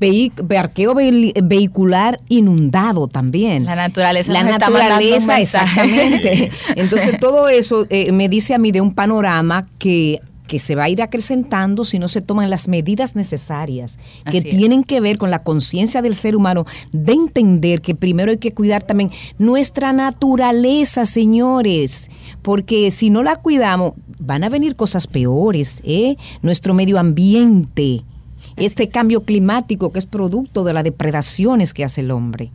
parqueo 0.48 0.96
vehicular 0.96 2.18
inundado 2.30 3.08
también. 3.08 3.66
La 3.66 3.76
naturaleza. 3.76 4.32
La 4.32 4.44
naturaleza, 4.44 5.40
exactamente. 5.40 6.52
Entonces 6.76 7.20
todo 7.20 7.48
eso 7.48 7.86
eh, 7.90 8.12
me 8.12 8.28
dice 8.28 8.56
a 8.56 8.58
mí 8.58 8.72
de 8.72 8.82
un 8.82 8.94
panorama 8.94 9.68
que 9.78 10.20
que 10.48 10.60
se 10.60 10.76
va 10.76 10.84
a 10.84 10.90
ir 10.90 11.02
acrecentando 11.02 11.84
si 11.86 11.98
no 11.98 12.08
se 12.08 12.22
toman 12.22 12.52
las 12.52 12.68
medidas 12.68 13.16
necesarias 13.16 13.98
que 14.30 14.42
tienen 14.42 14.84
que 14.84 15.02
ver 15.02 15.18
con 15.18 15.32
la 15.32 15.42
conciencia 15.42 16.04
del 16.04 16.14
ser 16.14 16.36
humano 16.36 16.66
de 16.92 17.14
entender 17.14 17.82
que 17.82 17.96
primero 17.96 18.32
hay 18.32 18.38
que 18.38 18.54
cuidar 18.54 18.84
también 18.84 19.10
nuestra 19.40 19.92
naturaleza, 19.92 21.08
señores, 21.08 22.10
porque 22.42 22.92
si 22.92 23.10
no 23.10 23.24
la 23.24 23.38
cuidamos 23.38 23.94
van 24.20 24.44
a 24.44 24.50
venir 24.50 24.76
cosas 24.76 25.08
peores, 25.08 25.82
¿eh? 25.84 26.16
Nuestro 26.42 26.74
medio 26.74 27.00
ambiente 27.00 28.04
este 28.58 28.90
cambio 28.90 29.24
climático 29.24 29.92
que 29.92 30.00
es 30.00 30.06
producto 30.06 30.64
de 30.64 30.74
las 30.74 30.84
depredaciones 30.84 31.74
que 31.74 31.84
hace 31.84 32.02
el 32.02 32.12
hombre. 32.12 32.52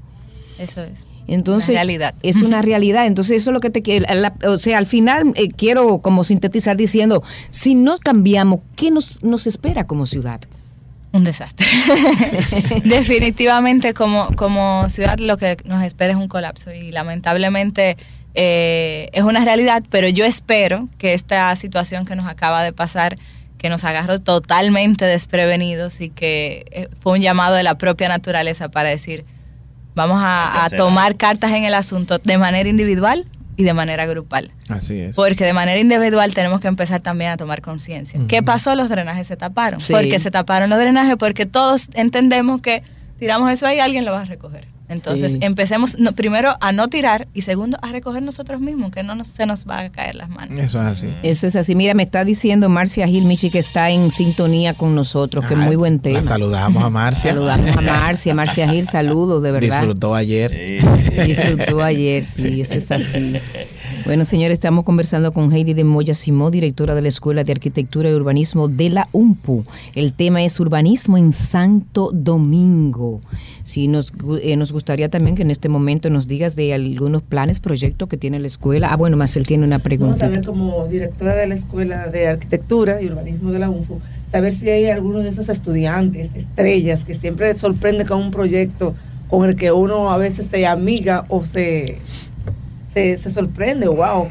Eso 0.59 0.83
es. 0.83 1.01
Entonces, 1.27 1.69
una 1.71 1.79
realidad. 1.79 2.15
es 2.23 2.43
una 2.43 2.63
realidad. 2.63 3.07
Entonces, 3.07 3.43
eso 3.43 3.51
es 3.51 3.55
lo 3.55 3.61
que 3.61 3.71
te 3.71 3.83
quiero. 3.83 4.07
O 4.47 4.59
sea, 4.59 4.79
al 4.79 4.87
final 4.87 5.33
eh, 5.37 5.49
quiero 5.49 5.99
como 6.01 6.25
sintetizar 6.25 6.77
diciendo, 6.77 7.23
si 7.51 7.75
no 7.75 7.99
cambiamos, 7.99 8.61
¿qué 8.77 8.91
nos, 8.91 9.23
nos 9.23 9.47
espera 9.47 9.87
como 9.87 10.07
ciudad? 10.07 10.41
un 11.13 11.25
desastre. 11.25 11.67
Definitivamente 12.85 13.95
como, 13.95 14.29
como 14.37 14.89
ciudad 14.89 15.19
lo 15.19 15.37
que 15.39 15.57
nos 15.65 15.83
espera 15.83 16.13
es 16.13 16.19
un 16.19 16.29
colapso 16.29 16.73
y 16.73 16.93
lamentablemente 16.93 17.97
eh, 18.35 19.09
es 19.13 19.25
una 19.25 19.45
realidad, 19.45 19.83
pero 19.91 20.09
yo 20.09 20.25
espero 20.25 20.89
que 20.99 21.15
esta 21.15 21.55
situación 21.57 22.07
que 22.07 22.15
nos 22.15 22.29
acaba 22.29 22.63
de 22.63 22.73
pasar, 22.73 23.17
que 23.61 23.69
nos 23.69 23.85
agarró 23.85 24.19
totalmente 24.19 25.05
desprevenidos 25.05 26.01
y 26.01 26.09
que 26.09 26.65
eh, 26.71 26.89
fue 27.01 27.19
un 27.19 27.21
llamado 27.21 27.55
de 27.55 27.63
la 27.63 27.77
propia 27.77 28.09
naturaleza 28.09 28.71
para 28.71 28.89
decir, 28.89 29.27
vamos 29.95 30.19
a 30.23 30.69
tomar 30.77 31.17
cartas 31.17 31.53
en 31.53 31.65
el 31.65 31.75
asunto 31.75 32.19
de 32.19 32.39
manera 32.39 32.69
individual 32.69 33.27
y 33.61 33.65
de 33.65 33.75
manera 33.75 34.07
grupal. 34.07 34.53
Así 34.69 34.99
es. 34.99 35.15
Porque 35.15 35.45
de 35.45 35.53
manera 35.53 35.79
individual 35.79 36.33
tenemos 36.33 36.63
que 36.63 36.69
empezar 36.69 37.03
también 37.03 37.33
a 37.33 37.37
tomar 37.37 37.61
conciencia. 37.61 38.19
¿Qué 38.27 38.43
pasó? 38.43 38.75
Los 38.75 38.89
drenajes 38.89 39.27
se 39.27 39.37
taparon. 39.37 39.81
Porque 39.91 40.19
se 40.19 40.31
taparon 40.31 40.71
los 40.71 40.79
drenajes 40.79 41.17
porque 41.17 41.45
todos 41.45 41.89
entendemos 41.93 42.63
que 42.63 42.83
tiramos 43.19 43.53
eso 43.53 43.67
ahí 43.67 43.77
y 43.77 43.81
alguien 43.81 44.07
lo 44.07 44.13
va 44.13 44.23
a 44.23 44.25
recoger. 44.25 44.67
Entonces, 44.91 45.39
empecemos 45.41 45.97
primero 46.17 46.57
a 46.61 46.73
no 46.73 46.89
tirar 46.89 47.29
y 47.33 47.43
segundo 47.43 47.79
a 47.81 47.93
recoger 47.93 48.23
nosotros 48.23 48.61
mismos, 48.61 48.91
que 48.91 49.05
no 49.05 49.25
se 49.25 49.47
nos 49.47 49.65
va 49.65 49.79
a 49.81 49.91
caer 49.91 50.17
las 50.17 50.29
manos. 50.29 50.59
Eso 50.59 50.83
es 50.83 50.87
así. 50.87 51.15
Eso 51.23 51.47
es 51.47 51.55
así. 51.55 51.77
Mira, 51.77 51.95
me 51.95 52.03
está 52.03 52.25
diciendo 52.25 52.69
Marcia 52.69 53.07
Gil 53.07 53.25
Michi 53.25 53.51
que 53.51 53.61
está 53.61 53.91
en 53.91 54.11
sintonía 54.11 54.75
con 54.75 54.97
nosotros, 54.97 55.47
que 55.47 55.55
es 55.55 55.61
muy 55.61 55.77
buen 55.77 56.01
tema. 56.01 56.21
saludamos 56.23 56.83
a 56.83 56.91
Marcia. 56.91 57.31
Saludamos 57.31 57.77
a 57.77 57.81
Marcia. 57.81 58.35
Marcia 58.35 58.69
Gil, 58.69 58.85
saludos, 58.85 59.43
de 59.43 59.53
verdad. 59.53 59.81
Disfrutó 59.81 60.15
ayer. 60.15 60.51
Disfrutó 61.25 61.83
ayer, 61.83 62.25
sí, 62.25 62.61
eso 62.61 62.75
es 62.75 62.91
así. 62.91 63.37
Bueno, 64.05 64.25
señores, 64.25 64.55
estamos 64.55 64.85
conversando 64.85 65.33
con 65.33 65.53
Heidi 65.53 65.75
de 65.75 65.85
Moya 65.85 66.15
Simó, 66.15 66.51
directora 66.51 66.95
de 66.95 67.03
la 67.03 67.09
Escuela 67.09 67.45
de 67.45 67.53
Arquitectura 67.53 68.11
y 68.11 68.15
Urbanismo 68.15 68.69
de 68.69 68.91
la 68.91 69.09
UMPU. 69.13 69.65
El 69.95 70.15
tema 70.15 70.43
es 70.43 70.59
urbanismo 70.59 71.19
en 71.19 71.33
Santo 71.33 72.11
Domingo. 72.13 73.21
Sí, 73.63 73.89
nos, 73.89 74.13
eh, 74.43 74.57
nos 74.57 74.73
gustaría 74.73 75.11
también 75.11 75.37
que 75.37 75.43
en 75.43 75.51
este 75.51 75.69
momento 75.69 76.09
nos 76.09 76.27
digas 76.27 76.57
de 76.57 76.73
algunos 76.73 77.23
planes, 77.23 77.61
proyectos 77.61 78.09
que 78.09 78.17
tiene 78.17 78.41
la 78.41 78.47
escuela. 78.47 78.89
Ah, 78.91 78.97
bueno, 78.97 79.17
más 79.17 79.37
él 79.37 79.47
tiene 79.47 79.65
una 79.65 79.79
pregunta. 79.79 80.15
Vamos 80.15 80.23
a 80.23 80.29
ver 80.29 80.47
como 80.47 80.87
directora 80.89 81.37
de 81.37 81.47
la 81.47 81.55
Escuela 81.55 82.09
de 82.09 82.29
Arquitectura 82.29 83.03
y 83.03 83.07
Urbanismo 83.07 83.53
de 83.53 83.59
la 83.59 83.69
UMPU, 83.69 84.01
saber 84.31 84.55
si 84.55 84.69
hay 84.71 84.87
alguno 84.87 85.21
de 85.21 85.29
esos 85.29 85.49
estudiantes, 85.49 86.35
estrellas, 86.35 87.05
que 87.05 87.15
siempre 87.15 87.55
sorprende 87.55 88.07
con 88.07 88.23
un 88.23 88.31
proyecto 88.31 88.95
con 89.29 89.49
el 89.49 89.55
que 89.55 89.71
uno 89.71 90.11
a 90.11 90.17
veces 90.17 90.49
se 90.49 90.67
amiga 90.67 91.25
o 91.29 91.45
se 91.47 91.99
se, 92.93 93.19
sorprende, 93.31 93.89
wow, 93.89 94.29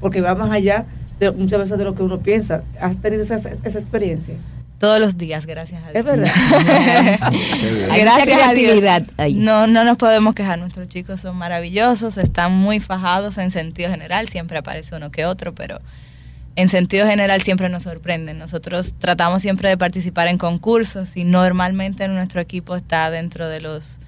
porque 0.00 0.20
va 0.20 0.34
más 0.34 0.50
allá 0.50 0.86
de 1.18 1.30
muchas 1.30 1.60
veces 1.60 1.78
de 1.78 1.84
lo 1.84 1.94
que 1.94 2.02
uno 2.02 2.20
piensa. 2.20 2.62
¿Has 2.80 2.96
tenido 2.98 3.22
esa, 3.22 3.36
esa 3.36 3.78
experiencia? 3.78 4.34
Todos 4.80 4.98
los 4.98 5.18
días, 5.18 5.44
gracias 5.44 5.82
a 5.84 5.92
Dios. 5.92 5.96
Es 5.96 6.04
verdad. 6.04 6.32
gracias 8.00 8.48
a 8.48 8.54
Dios. 8.54 8.82
No, 9.34 9.66
no 9.66 9.84
nos 9.84 9.98
podemos 9.98 10.34
quejar. 10.34 10.58
Nuestros 10.58 10.88
chicos 10.88 11.20
son 11.20 11.36
maravillosos, 11.36 12.16
están 12.16 12.52
muy 12.52 12.80
fajados 12.80 13.36
en 13.36 13.50
sentido 13.50 13.90
general. 13.90 14.30
Siempre 14.30 14.56
aparece 14.56 14.96
uno 14.96 15.10
que 15.10 15.26
otro, 15.26 15.54
pero 15.54 15.80
en 16.56 16.70
sentido 16.70 17.06
general 17.06 17.42
siempre 17.42 17.68
nos 17.68 17.82
sorprenden. 17.82 18.38
Nosotros 18.38 18.94
tratamos 18.98 19.42
siempre 19.42 19.68
de 19.68 19.76
participar 19.76 20.28
en 20.28 20.38
concursos 20.38 21.14
y 21.14 21.24
normalmente 21.24 22.08
nuestro 22.08 22.40
equipo 22.40 22.74
está 22.74 23.10
dentro 23.10 23.50
de 23.50 23.60
los 23.60 23.98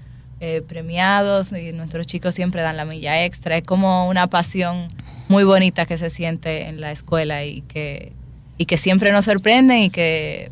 eh, 0.44 0.60
premiados 0.60 1.52
y 1.52 1.70
nuestros 1.70 2.04
chicos 2.04 2.34
siempre 2.34 2.62
dan 2.62 2.76
la 2.76 2.84
milla 2.84 3.24
extra. 3.24 3.58
Es 3.58 3.62
como 3.62 4.08
una 4.08 4.26
pasión 4.26 4.88
muy 5.28 5.44
bonita 5.44 5.86
que 5.86 5.96
se 5.96 6.10
siente 6.10 6.66
en 6.66 6.80
la 6.80 6.90
escuela 6.90 7.44
y 7.44 7.60
que, 7.60 8.10
y 8.58 8.64
que 8.64 8.76
siempre 8.76 9.12
nos 9.12 9.26
sorprenden 9.26 9.84
y 9.84 9.90
que 9.90 10.50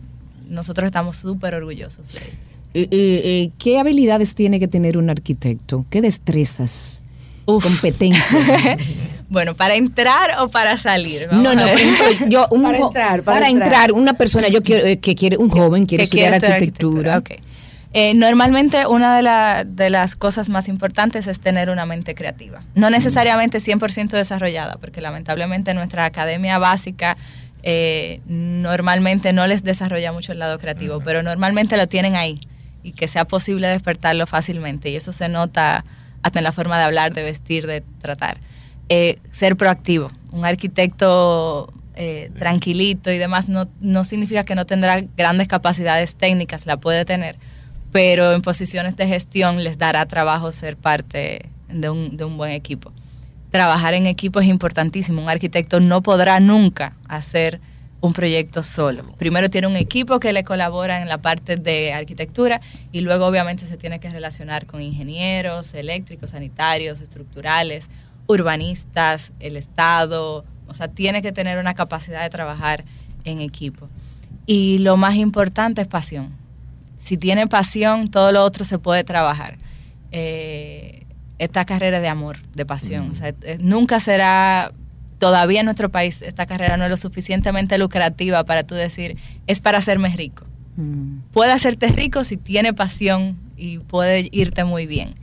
nosotros 0.49 0.87
estamos 0.87 1.17
súper 1.17 1.57
orgullosos 1.57 2.13
de 2.13 2.21
ellos. 2.21 2.39
Eh, 2.73 2.89
eh, 2.93 3.51
¿Qué 3.59 3.81
habilidades 3.81 4.37
tiene 4.37 4.61
que 4.61 4.69
tener 4.69 4.97
un 4.97 5.11
arquitecto? 5.11 5.85
¿Qué 5.91 6.01
destrezas? 6.01 7.03
competencias. 7.47 8.79
bueno, 9.29 9.57
para 9.57 9.75
entrar 9.75 10.41
o 10.41 10.49
para 10.51 10.79
salir. 10.79 11.27
no, 11.33 11.53
no, 11.53 11.67
yo 12.29 12.47
para 12.63 12.79
entrar, 12.79 13.23
para, 13.25 13.49
entrar. 13.49 13.91
una 13.91 14.13
persona 14.13 14.47
yo 14.47 14.63
quiero 14.63 14.85
que 15.01 15.17
quiere 15.17 15.37
un 15.37 15.49
joven 15.49 15.85
quiere 15.85 16.05
estudiar 16.05 16.35
arquitectura. 16.35 17.17
arquitectura. 17.17 17.50
Eh, 17.93 18.15
normalmente 18.15 18.87
una 18.87 19.17
de, 19.17 19.65
de, 19.69 19.91
las 19.91 20.15
cosas 20.15 20.49
más 20.49 20.69
importantes 20.69 21.27
es 21.27 21.41
tener 21.41 21.71
una 21.71 21.87
mente 21.87 22.15
creativa. 22.15 22.63
No 22.75 22.89
necesariamente 22.89 23.59
100% 23.59 24.11
desarrollada, 24.11 24.77
porque 24.77 25.01
lamentablemente 25.01 25.75
nuestra 25.75 26.05
academia 26.05 26.59
básica 26.59 27.17
eh, 27.65 28.21
normalmente 28.27 29.33
no 29.33 29.47
les 29.49 29.65
desarrolla 29.65 30.13
mucho 30.13 30.31
el 30.31 30.39
lado 30.39 30.59
creativo, 30.59 31.01
pero 31.01 31.23
normalmente 31.23 31.77
lo 31.77 31.89
tienen 31.89 32.15
ahí 32.15 32.41
y 32.85 32.93
que 32.93 33.09
sea 33.09 33.25
posible 33.25 33.67
despertarlo 33.67 34.25
fácilmente. 34.29 34.89
Y 34.91 34.97
eso 34.97 35.13
se 35.13 35.29
nota 35.29 35.85
hasta 36.23 36.39
en 36.39 36.45
la 36.45 36.53
forma 36.53 36.79
de 36.79 36.85
hablar, 36.85 37.13
de 37.13 37.25
vestir, 37.25 37.67
de 37.67 37.83
tratar. 38.01 38.39
Eh, 38.89 39.19
ser 39.33 39.57
proactivo. 39.57 40.13
Un 40.31 40.45
arquitecto 40.45 41.73
tranquilito 42.39 43.11
y 43.13 43.19
demás 43.19 43.51
no, 43.51 43.69
no 43.83 44.05
significa 44.05 44.43
que 44.47 44.55
no 44.55 44.65
tendrá 44.65 45.05
grandes 45.19 45.49
capacidades 45.49 46.17
técnicas, 46.17 46.65
la 46.65 46.79
puede 46.79 47.05
tener 47.05 47.37
pero 47.93 48.33
en 48.33 48.43
posiciones 48.43 48.97
de 48.97 49.07
gestión 49.07 49.65
les 49.65 49.79
dará 49.79 50.07
trabajo 50.07 50.53
ser 50.53 50.77
parte 50.77 51.51
de 51.69 51.91
un, 51.91 52.17
de 52.17 52.25
un 52.25 52.37
buen 52.37 52.53
equipo. 52.53 52.93
Trabajar 53.51 53.95
en 53.95 54.07
equipo 54.07 54.41
es 54.41 54.47
importantísimo. 54.47 55.21
Un 55.23 55.29
arquitecto 55.29 55.81
no 55.81 56.03
podrá 56.03 56.39
nunca 56.39 56.97
hacer 57.09 57.61
un 58.01 58.13
proyecto 58.13 58.63
solo. 58.63 59.03
Primero 59.19 59.51
tiene 59.51 59.67
un 59.67 59.77
equipo 59.77 60.21
que 60.21 60.33
le 60.33 60.45
colabora 60.45 61.03
en 61.03 61.09
la 61.09 61.19
parte 61.19 61.57
de 61.57 61.93
arquitectura 61.93 62.61
y 62.93 63.01
luego 63.01 63.27
obviamente 63.27 63.67
se 63.67 63.77
tiene 63.77 63.99
que 63.99 64.09
relacionar 64.09 64.67
con 64.67 64.81
ingenieros, 64.81 65.75
eléctricos, 65.75 66.31
sanitarios, 66.31 67.01
estructurales, 67.01 67.89
urbanistas, 68.27 69.33
el 69.41 69.57
Estado. 69.57 70.45
O 70.69 70.75
sea, 70.75 70.89
tiene 70.89 71.21
que 71.21 71.33
tener 71.33 71.59
una 71.59 71.75
capacidad 71.75 72.23
de 72.23 72.31
trabajar 72.31 72.85
en 73.25 73.41
equipo. 73.41 73.89
Y 74.47 74.79
lo 74.79 74.97
más 74.97 75.17
importante 75.17 75.83
es 75.83 75.89
pasión 75.89 76.40
si 77.11 77.19
tiene 77.19 77.49
pasión, 77.49 78.09
todo 78.09 78.31
lo 78.31 78.45
otro 78.45 78.65
se 78.65 78.79
puede 78.79 79.03
trabajar. 79.03 79.59
Eh, 80.13 81.07
esta 81.41 81.65
carrera 81.65 81.99
de 81.99 82.07
amor, 82.07 82.37
de 82.55 82.65
pasión. 82.65 83.09
Mm. 83.09 83.25
Eh, 83.43 83.59
nunca 83.61 83.99
será, 83.99 84.71
todavía 85.19 85.59
en 85.59 85.65
nuestro 85.65 85.89
país, 85.89 86.23
esta 86.23 86.47
carrera 86.47 86.77
no 86.77 86.85
es 86.85 86.91
lo 86.91 86.97
suficientemente 86.97 87.79
lucrativa 87.79 88.45
para 88.45 88.63
tú 88.63 88.77
decir, 88.77 89.17
es 89.49 89.61
para 89.61 89.79
hacerme 89.79 90.11
rico. 90.11 90.45
Mm. 90.77 91.33
Puede 91.33 91.51
hacerte 91.51 91.89
rico 91.89 92.23
si 92.23 92.37
tiene 92.37 92.75
pasión 92.75 93.37
y 93.57 93.79
puede 93.79 94.29
irte 94.31 94.63
muy 94.63 94.87
bien. 94.87 95.17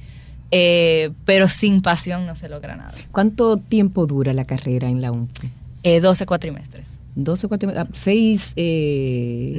Eh, 0.52 1.12
pero 1.24 1.48
sin 1.48 1.80
pasión 1.80 2.26
no 2.26 2.36
se 2.36 2.50
logra 2.50 2.76
nada. 2.76 2.92
¿Cuánto 3.14 3.56
tiempo 3.56 4.08
dura 4.08 4.34
la 4.34 4.44
carrera 4.44 4.90
en 4.90 5.02
la 5.02 5.14
UNFE? 5.14 6.02
12 6.02 6.26
cuatrimestres. 6.26 6.97
12, 7.18 7.48
4, 7.48 7.72
6... 7.92 8.54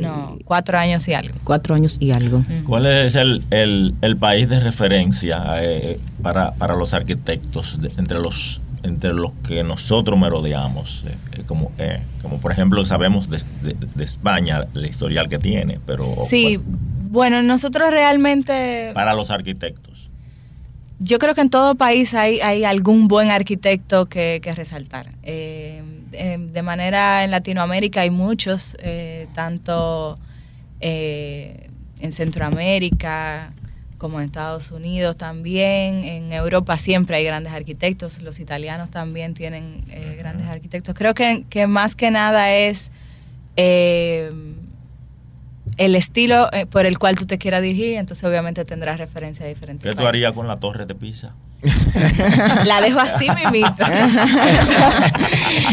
no, 0.00 0.38
cuatro 0.44 0.78
años 0.78 1.06
y 1.08 1.14
algo. 1.14 1.34
Cuatro 1.42 1.74
años 1.74 1.96
y 2.00 2.12
algo. 2.12 2.44
¿Cuál 2.64 2.86
es 2.86 3.16
el, 3.16 3.42
el, 3.50 4.16
país 4.16 4.48
de 4.48 4.60
referencia 4.60 5.42
eh, 5.62 5.98
para, 6.22 6.52
para, 6.52 6.76
los 6.76 6.94
arquitectos 6.94 7.78
entre 7.96 8.20
los 8.20 8.62
entre 8.84 9.12
los 9.12 9.32
que 9.46 9.64
nosotros 9.64 10.16
merodeamos? 10.16 11.04
Eh, 11.06 11.16
eh, 11.38 11.42
como, 11.46 11.72
como 12.22 12.38
por 12.38 12.52
ejemplo 12.52 12.84
sabemos 12.86 13.28
de, 13.28 13.42
de, 13.94 14.04
España 14.04 14.64
el 14.74 14.86
historial 14.86 15.28
que 15.28 15.38
tiene, 15.38 15.80
pero... 15.84 16.04
Sí, 16.04 16.60
bueno, 17.10 17.42
nosotros 17.42 17.90
realmente... 17.90 18.92
Para 18.94 19.14
los 19.14 19.30
arquitectos. 19.30 20.08
Yo 21.00 21.18
creo 21.18 21.34
que 21.34 21.40
en 21.40 21.50
todo 21.50 21.74
país 21.74 22.14
hay, 22.14 22.40
hay 22.40 22.64
algún 22.64 23.08
buen 23.08 23.30
arquitecto 23.30 24.06
que, 24.06 24.40
que 24.42 24.54
resaltar. 24.54 25.12
Eh, 25.22 25.82
Em, 26.12 26.52
de 26.52 26.62
manera 26.62 27.24
en 27.24 27.30
Latinoamérica 27.30 28.00
hay 28.02 28.10
muchos, 28.10 28.76
eh, 28.80 29.26
tanto 29.34 30.18
eh, 30.80 31.70
en 32.00 32.12
Centroamérica 32.12 33.52
como 33.98 34.20
en 34.20 34.26
Estados 34.26 34.70
Unidos 34.70 35.16
también, 35.16 36.04
en 36.04 36.32
Europa 36.32 36.78
siempre 36.78 37.16
hay 37.16 37.24
grandes 37.24 37.52
arquitectos, 37.52 38.22
los 38.22 38.38
italianos 38.38 38.90
también 38.90 39.34
tienen 39.34 39.84
eh, 39.90 40.14
grandes 40.16 40.46
arquitectos. 40.46 40.94
Creo 40.94 41.14
que, 41.14 41.44
que, 41.50 41.66
más 41.66 41.96
que 41.96 42.12
nada 42.12 42.54
es 42.54 42.92
el 45.78 45.94
estilo 45.94 46.48
eh, 46.52 46.66
por 46.66 46.84
el 46.86 46.98
cual 46.98 47.14
tú 47.14 47.24
te 47.24 47.38
quieras 47.38 47.62
dirigir, 47.62 47.94
entonces 47.94 48.22
obviamente 48.24 48.64
tendrás 48.64 48.98
referencia 48.98 49.46
a 49.46 49.48
diferentes. 49.48 49.88
¿Qué 49.88 49.96
tú 49.96 50.06
harías 50.06 50.32
con 50.34 50.46
la 50.46 50.58
torre 50.58 50.84
de 50.86 50.94
Pisa? 50.94 51.34
la 52.64 52.80
dejo 52.80 53.00
así, 53.00 53.26
mimito. 53.30 53.84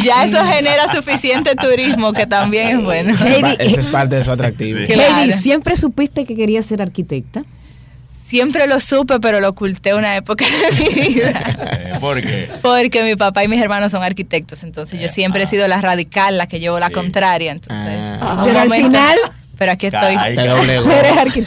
ya 0.04 0.26
eso 0.26 0.44
genera 0.46 0.92
suficiente 0.94 1.56
turismo, 1.56 2.14
que 2.14 2.26
también 2.26 2.78
es 2.78 2.84
bueno. 2.84 3.16
Heidi, 3.20 3.56
Esa 3.60 3.82
es 3.82 3.88
parte 3.90 4.16
de 4.16 4.24
su 4.24 4.32
atractivo. 4.32 4.80
Heidi, 4.80 5.34
¿siempre 5.34 5.76
supiste 5.76 6.26
que 6.26 6.36
querías 6.36 6.66
ser 6.66 6.82
arquitecta? 6.82 7.44
Siempre 8.26 8.66
lo 8.66 8.80
supe, 8.80 9.20
pero 9.20 9.40
lo 9.40 9.50
oculté 9.50 9.94
una 9.94 10.16
época 10.16 10.46
de 10.46 10.72
mi 10.72 11.14
vida. 11.14 11.98
¿Por 12.00 12.22
qué? 12.22 12.50
Porque 12.64 13.04
mi 13.04 13.16
papá 13.16 13.44
y 13.44 13.48
mis 13.48 13.62
hermanos 13.62 13.92
son 13.92 14.02
arquitectos, 14.02 14.64
entonces 14.64 15.00
yo 15.00 15.08
siempre 15.10 15.44
he 15.44 15.46
sido 15.46 15.68
la 15.68 15.80
radical, 15.80 16.40
la 16.40 16.48
que 16.48 16.60
llevo 16.60 16.80
la 16.80 16.90
contraria. 16.90 17.52
Entonces, 17.52 18.00
ah. 18.20 18.42
pero 18.44 18.62
al 18.62 18.72
final 18.72 19.18
pero 19.58 19.72
aquí 19.72 19.88
estoy. 19.88 20.16
Te 20.36 20.48
doblegó. 20.48 20.88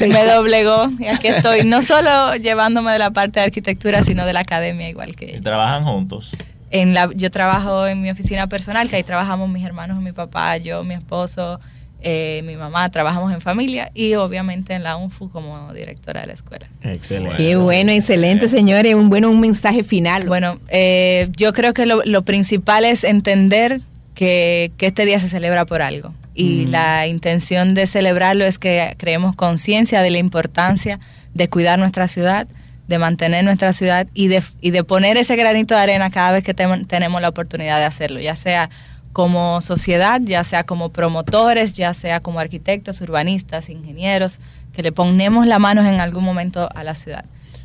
Me 0.09 0.25
doblegó 0.25 0.89
y 0.99 1.07
aquí 1.07 1.29
estoy, 1.29 1.65
no 1.65 1.83
solo 1.83 2.37
llevándome 2.37 2.93
de 2.93 2.99
la 2.99 3.11
parte 3.11 3.41
de 3.41 3.47
arquitectura, 3.47 4.03
sino 4.03 4.25
de 4.27 4.33
la 4.33 4.41
academia 4.41 4.89
igual 4.89 5.15
que 5.17 5.37
¿Y 5.37 5.41
trabajan 5.41 5.85
juntos? 5.85 6.33
En 6.71 6.95
la, 6.95 7.11
yo 7.15 7.31
trabajo 7.31 7.87
en 7.87 8.03
mi 8.03 8.11
oficina 8.11 8.47
personal, 8.47 8.89
que 8.91 8.97
ahí 8.97 9.03
trabajamos 9.03 9.49
mis 9.49 9.65
hermanos, 9.65 10.03
mi 10.03 10.13
papá, 10.13 10.59
yo, 10.59 10.85
mi 10.85 10.95
esposo, 10.95 11.61
eh, 12.01 12.43
mi 12.45 12.57
mamá, 12.57 12.89
trabajamos 12.91 13.33
en 13.33 13.41
familia 13.41 13.91
y 13.95 14.15
obviamente 14.15 14.75
en 14.75 14.83
la 14.83 14.97
UNFU 14.97 15.31
como 15.31 15.73
directora 15.73 16.21
de 16.21 16.29
la 16.29 16.33
escuela. 16.35 16.69
Excelente. 16.83 17.37
Qué 17.37 17.57
bueno, 17.57 17.91
excelente, 17.91 18.49
señores. 18.49 18.95
Un 18.95 19.09
bueno, 19.09 19.31
un 19.31 19.41
mensaje 19.41 19.83
final. 19.83 20.29
Bueno, 20.29 20.61
eh, 20.69 21.29
yo 21.37 21.53
creo 21.53 21.73
que 21.73 21.87
lo, 21.87 22.03
lo 22.05 22.23
principal 22.23 22.85
es 22.85 23.03
entender 23.03 23.81
que, 24.15 24.73
que, 24.77 24.87
este 24.87 25.07
día 25.07 25.19
se 25.21 25.29
celebra 25.29 25.65
por 25.65 25.81
algo 25.81 26.13
y 26.39 26.67
mm. 26.67 26.71
la 26.71 27.07
intención 27.09 27.75
de 27.75 27.89
celebrarlo 27.89 28.45
es 28.45 28.59
que 28.59 28.95
creemos 28.97 29.35
conciencia 29.35 30.03
de 30.03 30.13
la 30.13 30.19
importancia 30.19 31.01
de 31.35 31.49
cuidar 31.49 31.81
nuestra 31.81 32.07
ciudad, 32.07 32.47
de 32.87 32.99
mantener 32.99 33.45
nuestra 33.45 33.73
ciudad 33.73 34.07
y 34.15 34.29
de, 34.29 34.41
y 34.61 34.71
de 34.71 34.85
poner 34.85 35.17
ese 35.17 35.35
granito 35.35 35.75
de 35.75 35.81
arena 35.81 36.11
cada 36.11 36.31
vez 36.31 36.45
que 36.45 36.55
tenemos 36.55 37.21
la 37.21 37.29
oportunidad 37.29 37.79
de 37.79 37.87
hacerlo, 37.87 38.21
ya 38.21 38.37
sea 38.37 38.71
como 39.13 39.61
sociedad, 39.61 40.21
ya 40.23 40.45
sea 40.45 40.63
como 40.63 40.91
promotores, 40.91 41.75
ya 41.75 41.93
sea 41.93 42.21
como 42.21 42.39
arquitectos, 42.39 43.01
urbanistas, 43.01 43.69
ingenieros, 43.69 44.39
que 44.73 44.85
le 44.85 44.93
ponemos 44.93 45.45
la 45.45 45.59
mano 45.59 45.85
en 45.85 45.99
algún 45.99 46.23
momento 46.23 46.69
a 46.73 46.85
la 46.85 46.95
ciudad. 46.95 47.25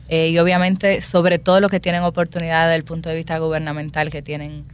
Eh, 0.10 0.30
y 0.30 0.40
obviamente 0.40 1.02
sobre 1.02 1.38
todo 1.38 1.60
los 1.60 1.70
que 1.70 1.80
tienen 1.80 2.02
oportunidad 2.02 2.66
desde 2.66 2.78
el 2.78 2.84
punto 2.86 3.10
de 3.10 3.16
vista 3.16 3.38
gubernamental, 3.38 4.10
que 4.10 4.24
tienen 4.24 4.66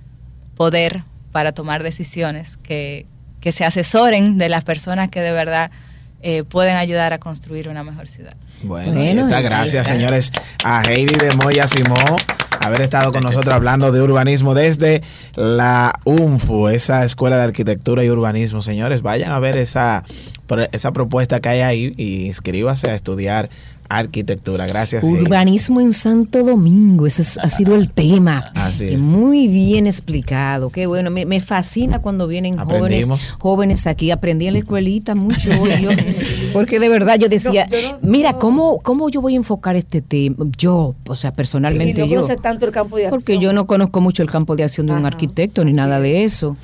poder 0.55 1.03
para 1.33 1.51
tomar 1.51 1.83
decisiones, 1.83 2.55
que, 2.55 3.05
que 3.41 3.51
se 3.51 3.65
asesoren 3.65 4.37
de 4.37 4.49
las 4.49 4.63
personas 4.63 5.09
que 5.09 5.21
de 5.21 5.31
verdad 5.31 5.71
eh, 6.21 6.43
pueden 6.43 6.75
ayudar 6.75 7.13
a 7.13 7.17
construir 7.17 7.69
una 7.69 7.83
mejor 7.83 8.07
ciudad. 8.07 8.35
Bueno, 8.63 9.27
gracias 9.41 9.87
señores 9.87 10.31
a 10.65 10.83
Heidi 10.83 11.15
de 11.15 11.33
Moya 11.35 11.65
Simó 11.65 11.95
haber 12.59 12.81
estado 12.81 13.11
con 13.11 13.23
nosotros 13.23 13.53
hablando 13.53 13.91
de 13.91 14.01
urbanismo 14.01 14.53
desde 14.53 15.01
la 15.35 15.93
UNFU, 16.03 16.67
esa 16.67 17.05
escuela 17.05 17.37
de 17.37 17.43
arquitectura 17.43 18.03
y 18.03 18.09
urbanismo. 18.09 18.61
Señores, 18.61 19.01
vayan 19.01 19.31
a 19.31 19.39
ver 19.39 19.57
esa, 19.57 20.03
esa 20.71 20.91
propuesta 20.91 21.39
que 21.39 21.49
hay 21.49 21.61
ahí 21.61 21.93
y 21.97 22.25
inscríbase 22.25 22.89
a 22.89 22.95
estudiar 22.95 23.49
arquitectura. 23.89 24.67
Gracias. 24.67 25.03
Urbanismo 25.03 25.81
en 25.81 25.93
Santo 25.93 26.43
Domingo, 26.43 27.07
ese 27.07 27.23
ha 27.41 27.49
sido 27.49 27.75
el 27.75 27.89
tema. 27.89 28.51
Así 28.53 28.89
es. 28.89 28.99
Muy 28.99 29.47
bien 29.47 29.87
explicado. 29.87 30.69
Qué 30.69 30.85
bueno, 30.85 31.09
me, 31.09 31.39
fascina 31.39 31.99
cuando 31.99 32.27
vienen 32.27 32.57
jóvenes, 32.57 33.07
jóvenes 33.39 33.87
aquí. 33.87 34.11
Aprendí 34.11 34.47
en 34.47 34.53
la 34.53 34.59
escuelita 34.59 35.15
mucho 35.15 35.49
porque 36.53 36.79
de 36.79 36.89
verdad 36.89 37.17
yo 37.17 37.29
decía, 37.29 37.67
mira, 38.01 38.33
¿cómo, 38.33 38.79
¿cómo 38.79 39.09
yo 39.09 39.21
voy 39.21 39.33
a 39.33 39.37
enfocar 39.37 39.75
este 39.75 40.01
tema? 40.01 40.45
Yo, 40.57 40.95
o 41.07 41.15
sea, 41.15 41.33
personalmente 41.33 42.07
yo. 42.07 42.27
tanto 42.37 42.65
el 42.65 42.71
campo 42.71 42.97
de 42.97 43.05
acción. 43.05 43.19
Porque 43.19 43.39
yo 43.39 43.53
no 43.53 43.65
conozco 43.65 44.01
mucho 44.01 44.21
el 44.21 44.29
campo 44.29 44.55
de 44.55 44.63
acción 44.63 44.87
de 44.87 44.93
un 44.93 45.05
arquitecto 45.05 45.65
ni 45.65 45.73
nada 45.73 45.99
de 45.99 46.23
eso. 46.23 46.55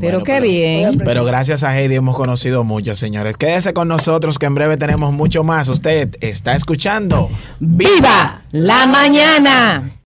Pero 0.00 0.22
qué 0.22 0.40
bien. 0.40 0.98
Pero 1.04 1.24
gracias 1.24 1.64
a 1.64 1.76
Heidi 1.76 1.96
hemos 1.96 2.16
conocido 2.16 2.62
mucho, 2.62 2.94
señores. 2.94 3.36
Quédese 3.36 3.72
con 3.72 3.88
nosotros 3.88 4.38
que 4.38 4.46
en 4.46 4.54
breve 4.54 4.76
tenemos 4.76 5.12
mucho 5.12 5.42
más. 5.42 5.68
Usted 5.68 6.16
está 6.20 6.54
escuchando 6.68 7.30
Viva 7.60 8.42
la 8.52 8.86
Mañana. 8.86 9.90